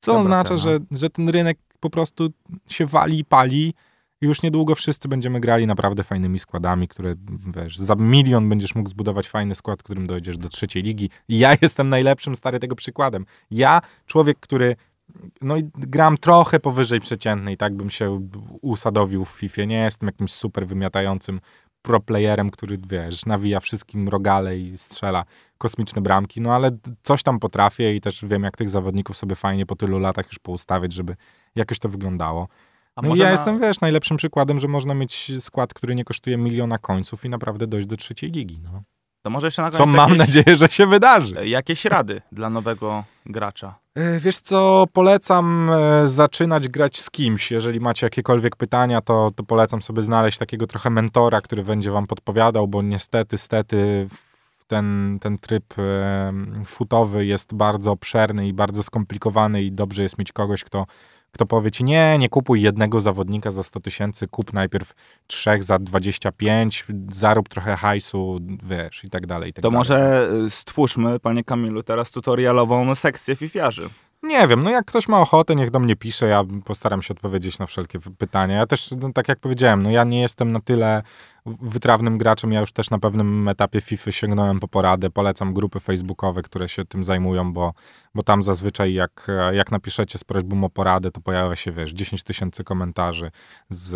Co 0.00 0.12
Dobra 0.12 0.22
oznacza, 0.22 0.48
cena. 0.48 0.60
że, 0.60 0.78
że 0.90 1.10
ten 1.10 1.28
rynek 1.28 1.58
po 1.80 1.90
prostu 1.90 2.30
się 2.68 2.86
wali 2.86 3.18
i 3.18 3.24
pali 3.24 3.74
już 4.22 4.42
niedługo 4.42 4.74
wszyscy 4.74 5.08
będziemy 5.08 5.40
grali 5.40 5.66
naprawdę 5.66 6.02
fajnymi 6.02 6.38
składami, 6.38 6.88
które 6.88 7.14
wiesz, 7.56 7.78
za 7.78 7.94
milion 7.94 8.48
będziesz 8.48 8.74
mógł 8.74 8.88
zbudować 8.88 9.28
fajny 9.28 9.54
skład, 9.54 9.82
którym 9.82 10.06
dojdziesz 10.06 10.38
do 10.38 10.48
trzeciej 10.48 10.82
ligi. 10.82 11.10
Ja 11.28 11.56
jestem 11.62 11.88
najlepszym 11.88 12.36
stary 12.36 12.58
tego 12.58 12.76
przykładem. 12.76 13.26
Ja, 13.50 13.80
człowiek, 14.06 14.40
który 14.40 14.76
no 15.40 15.56
i 15.56 15.70
gram 15.74 16.18
trochę 16.18 16.60
powyżej 16.60 17.00
przeciętnej, 17.00 17.56
tak 17.56 17.74
bym 17.74 17.90
się 17.90 18.28
usadowił 18.60 19.24
w 19.24 19.30
FIFA. 19.30 19.64
Nie 19.64 19.78
jestem 19.78 20.06
jakimś 20.06 20.32
super 20.32 20.66
wymiatającym 20.66 21.40
pro 21.82 22.00
playerem, 22.00 22.50
który 22.50 22.78
wiesz, 22.88 23.26
nawija 23.26 23.60
wszystkim 23.60 24.08
rogale 24.08 24.58
i 24.58 24.78
strzela 24.78 25.24
kosmiczne 25.58 26.02
bramki, 26.02 26.40
no 26.40 26.54
ale 26.54 26.70
coś 27.02 27.22
tam 27.22 27.38
potrafię 27.38 27.94
i 27.94 28.00
też 28.00 28.24
wiem, 28.24 28.42
jak 28.42 28.56
tych 28.56 28.68
zawodników 28.68 29.16
sobie 29.16 29.36
fajnie 29.36 29.66
po 29.66 29.76
tylu 29.76 29.98
latach 29.98 30.26
już 30.26 30.38
poustawiać, 30.38 30.92
żeby 30.92 31.16
jakoś 31.54 31.78
to 31.78 31.88
wyglądało. 31.88 32.48
A 32.96 33.02
No 33.02 33.14
ja 33.14 33.24
na- 33.24 33.30
jestem, 33.30 33.60
wiesz, 33.60 33.80
najlepszym 33.80 34.16
przykładem, 34.16 34.58
że 34.58 34.68
można 34.68 34.94
mieć 34.94 35.32
skład, 35.44 35.74
który 35.74 35.94
nie 35.94 36.04
kosztuje 36.04 36.36
miliona 36.36 36.78
końców 36.78 37.24
i 37.24 37.28
naprawdę 37.28 37.66
dojść 37.66 37.86
do 37.86 37.96
trzeciej 37.96 38.30
ligi. 38.30 38.60
No. 38.64 38.82
To 39.22 39.30
może 39.30 39.46
jeszcze 39.46 39.62
na 39.62 39.70
Co 39.70 39.78
koniec 39.78 39.96
mam 39.96 40.10
jakieś, 40.10 40.18
nadzieję, 40.36 40.56
że 40.56 40.68
się 40.68 40.86
wydarzy. 40.86 41.46
jakieś 41.48 41.84
rady 41.84 42.22
dla 42.32 42.50
nowego 42.50 43.04
gracza. 43.26 43.74
E, 43.94 44.20
Wiesz 44.20 44.38
co, 44.40 44.84
polecam 44.92 45.70
e, 45.70 46.08
zaczynać 46.08 46.68
grać 46.68 47.00
z 47.00 47.10
kimś. 47.10 47.50
Jeżeli 47.50 47.80
macie 47.80 48.06
jakiekolwiek 48.06 48.56
pytania, 48.56 49.00
to, 49.00 49.30
to 49.36 49.42
polecam 49.44 49.82
sobie 49.82 50.02
znaleźć 50.02 50.38
takiego 50.38 50.66
trochę 50.66 50.90
mentora, 50.90 51.40
który 51.40 51.64
będzie 51.64 51.90
wam 51.90 52.06
podpowiadał, 52.06 52.68
bo 52.68 52.82
niestety, 52.82 53.38
stety 53.38 54.08
ten, 54.66 55.18
ten 55.20 55.38
tryb 55.38 55.74
e, 55.78 56.32
futowy 56.66 57.26
jest 57.26 57.54
bardzo 57.54 57.92
obszerny 57.92 58.48
i 58.48 58.52
bardzo 58.52 58.82
skomplikowany 58.82 59.62
i 59.62 59.72
dobrze 59.72 60.02
jest 60.02 60.18
mieć 60.18 60.32
kogoś, 60.32 60.64
kto, 60.64 60.86
kto 61.32 61.46
powie 61.46 61.70
ci, 61.70 61.84
nie, 61.84 62.16
nie 62.18 62.28
kupuj 62.28 62.62
jednego 62.62 63.00
zawodnika 63.00 63.50
za 63.50 63.62
100 63.62 63.80
tysięcy, 63.80 64.28
kup 64.28 64.52
najpierw 64.52 64.94
trzech 65.26 65.64
za 65.64 65.78
25, 65.78 66.86
zarób 67.12 67.48
trochę 67.48 67.76
hajsu, 67.76 68.38
wiesz, 68.62 69.04
i 69.04 69.08
tak 69.10 69.26
dalej, 69.26 69.50
i 69.50 69.52
tak 69.52 69.62
To 69.62 69.70
dalej. 69.70 69.78
może 69.78 70.28
y, 70.46 70.50
stwórzmy, 70.50 71.20
panie 71.20 71.44
Kamilu, 71.44 71.82
teraz 71.82 72.10
tutorialową 72.10 72.94
sekcję 72.94 73.36
fifiarzy. 73.36 73.88
Nie 74.22 74.48
wiem, 74.48 74.62
no 74.62 74.70
jak 74.70 74.84
ktoś 74.84 75.08
ma 75.08 75.20
ochotę, 75.20 75.54
niech 75.56 75.70
do 75.70 75.78
mnie 75.78 75.96
pisze, 75.96 76.26
ja 76.26 76.44
postaram 76.64 77.02
się 77.02 77.14
odpowiedzieć 77.14 77.58
na 77.58 77.66
wszelkie 77.66 77.98
pytania. 78.18 78.56
Ja 78.56 78.66
też, 78.66 78.90
no, 79.00 79.12
tak 79.12 79.28
jak 79.28 79.38
powiedziałem, 79.38 79.82
no 79.82 79.90
ja 79.90 80.04
nie 80.04 80.20
jestem 80.20 80.52
na 80.52 80.60
tyle 80.60 81.02
wytrawnym 81.46 82.18
graczem, 82.18 82.52
ja 82.52 82.60
już 82.60 82.72
też 82.72 82.90
na 82.90 82.98
pewnym 82.98 83.48
etapie 83.48 83.80
FIFA 83.80 84.12
sięgnąłem 84.12 84.60
po 84.60 84.68
poradę, 84.68 85.10
polecam 85.10 85.54
grupy 85.54 85.80
facebookowe, 85.80 86.42
które 86.42 86.68
się 86.68 86.84
tym 86.84 87.04
zajmują, 87.04 87.52
bo, 87.52 87.72
bo 88.14 88.22
tam 88.22 88.42
zazwyczaj 88.42 88.94
jak, 88.94 89.26
jak 89.52 89.70
napiszecie 89.72 90.18
z 90.18 90.24
prośbą 90.24 90.64
o 90.64 90.70
poradę, 90.70 91.10
to 91.10 91.20
pojawia 91.20 91.56
się, 91.56 91.72
wiesz, 91.72 91.90
10 91.92 92.22
tysięcy 92.22 92.64
komentarzy 92.64 93.30
z, 93.70 93.92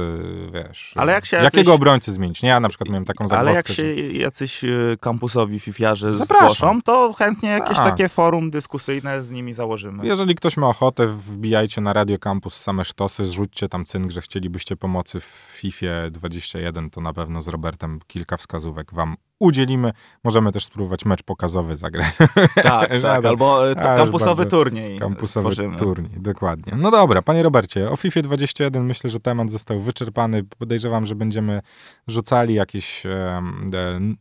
wiesz, 0.52 0.92
Ale 0.96 1.12
jak 1.12 1.26
się 1.26 1.36
jakiego 1.36 1.70
jacyś- 1.70 1.74
obrońcy 1.74 2.12
zmienić? 2.12 2.42
Nie, 2.42 2.48
ja 2.48 2.60
na 2.60 2.68
przykład 2.68 2.88
miałem 2.90 3.04
taką 3.04 3.28
zagwozdkę, 3.28 3.40
Ale 3.48 3.56
jak 3.56 3.68
że- 3.68 3.74
się 3.74 3.94
jacyś 4.18 4.64
y, 4.64 4.96
kampusowi 5.00 5.60
fifiarze 5.60 6.14
Zapraszam. 6.14 6.48
zgłoszą, 6.50 6.82
to 6.82 7.12
chętnie 7.12 7.48
jakieś 7.50 7.76
Tak. 7.76 7.90
takie 7.90 8.08
forum 8.08 8.50
dyskusyjne 8.50 9.22
z 9.22 9.30
nimi 9.30 9.54
założymy. 9.54 10.06
Jeżeli 10.06 10.34
ktoś 10.34 10.56
ma 10.56 10.68
ochotę, 10.68 11.06
wbijajcie 11.06 11.80
na 11.80 11.92
Radio 11.92 12.18
Campus 12.18 12.56
same 12.56 12.84
sztosy, 12.84 13.26
zrzućcie 13.26 13.68
tam 13.68 13.84
cynk, 13.84 14.10
że 14.10 14.20
chcielibyście 14.20 14.76
pomocy 14.76 15.20
w 15.20 15.24
FIFA 15.54 15.86
21, 16.10 16.90
to 16.90 17.00
na 17.00 17.12
pewno 17.12 17.35
z 17.42 17.48
Robertem 17.48 17.98
kilka 18.06 18.36
wskazówek 18.36 18.94
wam 18.94 19.16
udzielimy. 19.38 19.92
Możemy 20.24 20.52
też 20.52 20.64
spróbować 20.64 21.04
mecz 21.04 21.22
pokazowy 21.22 21.76
zagrać. 21.76 22.16
Tak, 22.62 22.90
No 22.94 23.00
tak, 23.02 23.22
to- 23.22 23.28
albo 23.28 23.58
ale 23.60 23.74
kampusowy 23.74 24.42
bardzo 24.44 24.56
turniej 24.56 24.98
Kampusowy 24.98 25.52
stworzymy. 25.52 25.76
turniej, 25.76 26.20
dokładnie. 26.20 26.72
No 26.76 26.90
dobra, 26.90 27.22
panie 27.22 27.42
Robercie, 27.42 27.90
o 27.90 27.96
FIFA 27.96 28.22
21 28.22 28.84
myślę, 28.86 29.10
że 29.10 29.20
temat 29.20 29.50
został 29.50 29.80
wyczerpany. 29.80 30.44
Podejrzewam, 30.58 31.06
że 31.06 31.14
będziemy 31.14 31.60
rzucali 32.08 32.54
jakieś 32.54 33.06
e, 33.06 33.42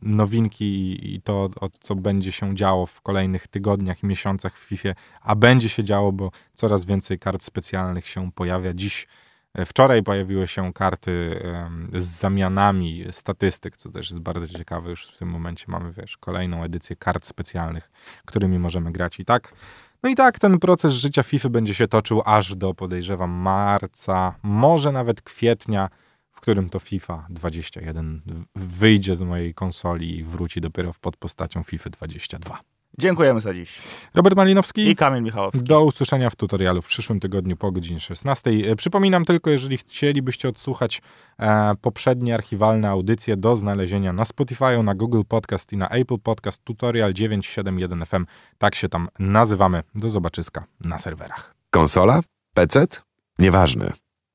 nowinki 0.02 0.98
i- 1.14 1.22
to, 1.22 1.48
o 1.60 1.68
co 1.80 1.94
będzie 1.94 2.32
się 2.32 2.54
działo 2.54 2.86
w 2.86 3.00
kolejnych 3.00 3.48
tygodniach 3.48 4.02
i 4.02 4.06
miesiącach 4.06 4.58
w 4.58 4.62
FIFA, 4.62 4.88
a 5.22 5.34
będzie 5.34 5.68
się 5.68 5.84
działo, 5.84 6.12
bo 6.12 6.30
coraz 6.54 6.84
więcej 6.84 7.18
kart 7.18 7.42
specjalnych 7.42 8.08
się 8.08 8.32
pojawia. 8.32 8.74
Dziś, 8.74 9.04
e, 9.04 9.25
wczoraj 9.66 10.02
pojawiły 10.02 10.48
się 10.48 10.72
karty 10.72 11.40
z 11.94 12.04
zamianami 12.04 13.04
statystyk, 13.10 13.76
co 13.76 13.90
też 13.90 14.10
jest 14.10 14.22
bardzo 14.22 14.58
ciekawe. 14.58 14.90
Już 14.90 15.06
w 15.06 15.18
tym 15.18 15.28
momencie 15.28 15.64
mamy, 15.68 15.92
wiesz, 15.92 16.16
kolejną 16.16 16.62
edycję 16.62 16.96
kart 16.96 17.26
specjalnych, 17.26 17.90
którymi 18.24 18.58
możemy 18.58 18.92
grać 18.92 19.20
i 19.20 19.24
tak. 19.24 19.52
No 20.02 20.10
i 20.10 20.14
tak 20.14 20.38
ten 20.38 20.58
proces 20.58 20.92
życia 20.92 21.22
FIFA 21.22 21.48
będzie 21.48 21.74
się 21.74 21.88
toczył 21.88 22.22
aż 22.24 22.56
do, 22.56 22.74
podejrzewam, 22.74 23.30
marca, 23.30 24.34
może 24.42 24.92
nawet 24.92 25.22
kwietnia, 25.22 25.88
w 26.30 26.40
którym 26.40 26.70
to 26.70 26.78
FIFA 26.78 27.26
21 27.30 28.22
w- 28.54 28.76
wyjdzie 28.78 29.14
z 29.14 29.22
mojej 29.22 29.54
konsoli 29.54 30.18
i 30.18 30.24
wróci 30.24 30.60
dopiero 30.60 30.92
pod 31.00 31.16
postacią 31.16 31.62
FIFA 31.62 31.90
22. 31.90 32.58
Dziękujemy 32.98 33.40
za 33.40 33.54
dziś. 33.54 33.78
Robert 34.14 34.36
Malinowski. 34.36 34.88
I 34.88 34.96
Kamil 34.96 35.22
Michałowski. 35.22 35.62
Do 35.64 35.84
usłyszenia 35.84 36.30
w 36.30 36.36
tutorialu 36.36 36.82
w 36.82 36.86
przyszłym 36.86 37.20
tygodniu 37.20 37.56
po 37.56 37.72
godzinie 37.72 38.00
16. 38.00 38.50
E, 38.50 38.76
Przypominam 38.76 39.24
tylko, 39.24 39.50
jeżeli 39.50 39.76
chcielibyście 39.76 40.48
odsłuchać 40.48 41.02
e, 41.38 41.74
poprzednie 41.80 42.34
archiwalne 42.34 42.88
audycje 42.88 43.36
do 43.36 43.56
znalezienia 43.56 44.12
na 44.12 44.24
Spotify, 44.24 44.82
na 44.82 44.94
Google 44.94 45.22
Podcast 45.28 45.72
i 45.72 45.76
na 45.76 45.88
Apple 45.88 46.18
Podcast 46.18 46.64
Tutorial 46.64 47.12
971 47.14 48.06
FM. 48.06 48.26
Tak 48.58 48.74
się 48.74 48.88
tam 48.88 49.08
nazywamy. 49.18 49.82
Do 49.94 50.10
zobaczyska 50.10 50.64
na 50.80 50.98
serwerach. 50.98 51.54
Konsola? 51.70 52.20
PC? 52.54 52.86
Nieważne. 53.38 53.92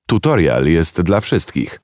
Tutorial 0.08 0.65
jest 0.65 1.02
dla 1.02 1.21
wszystkich. 1.21 1.80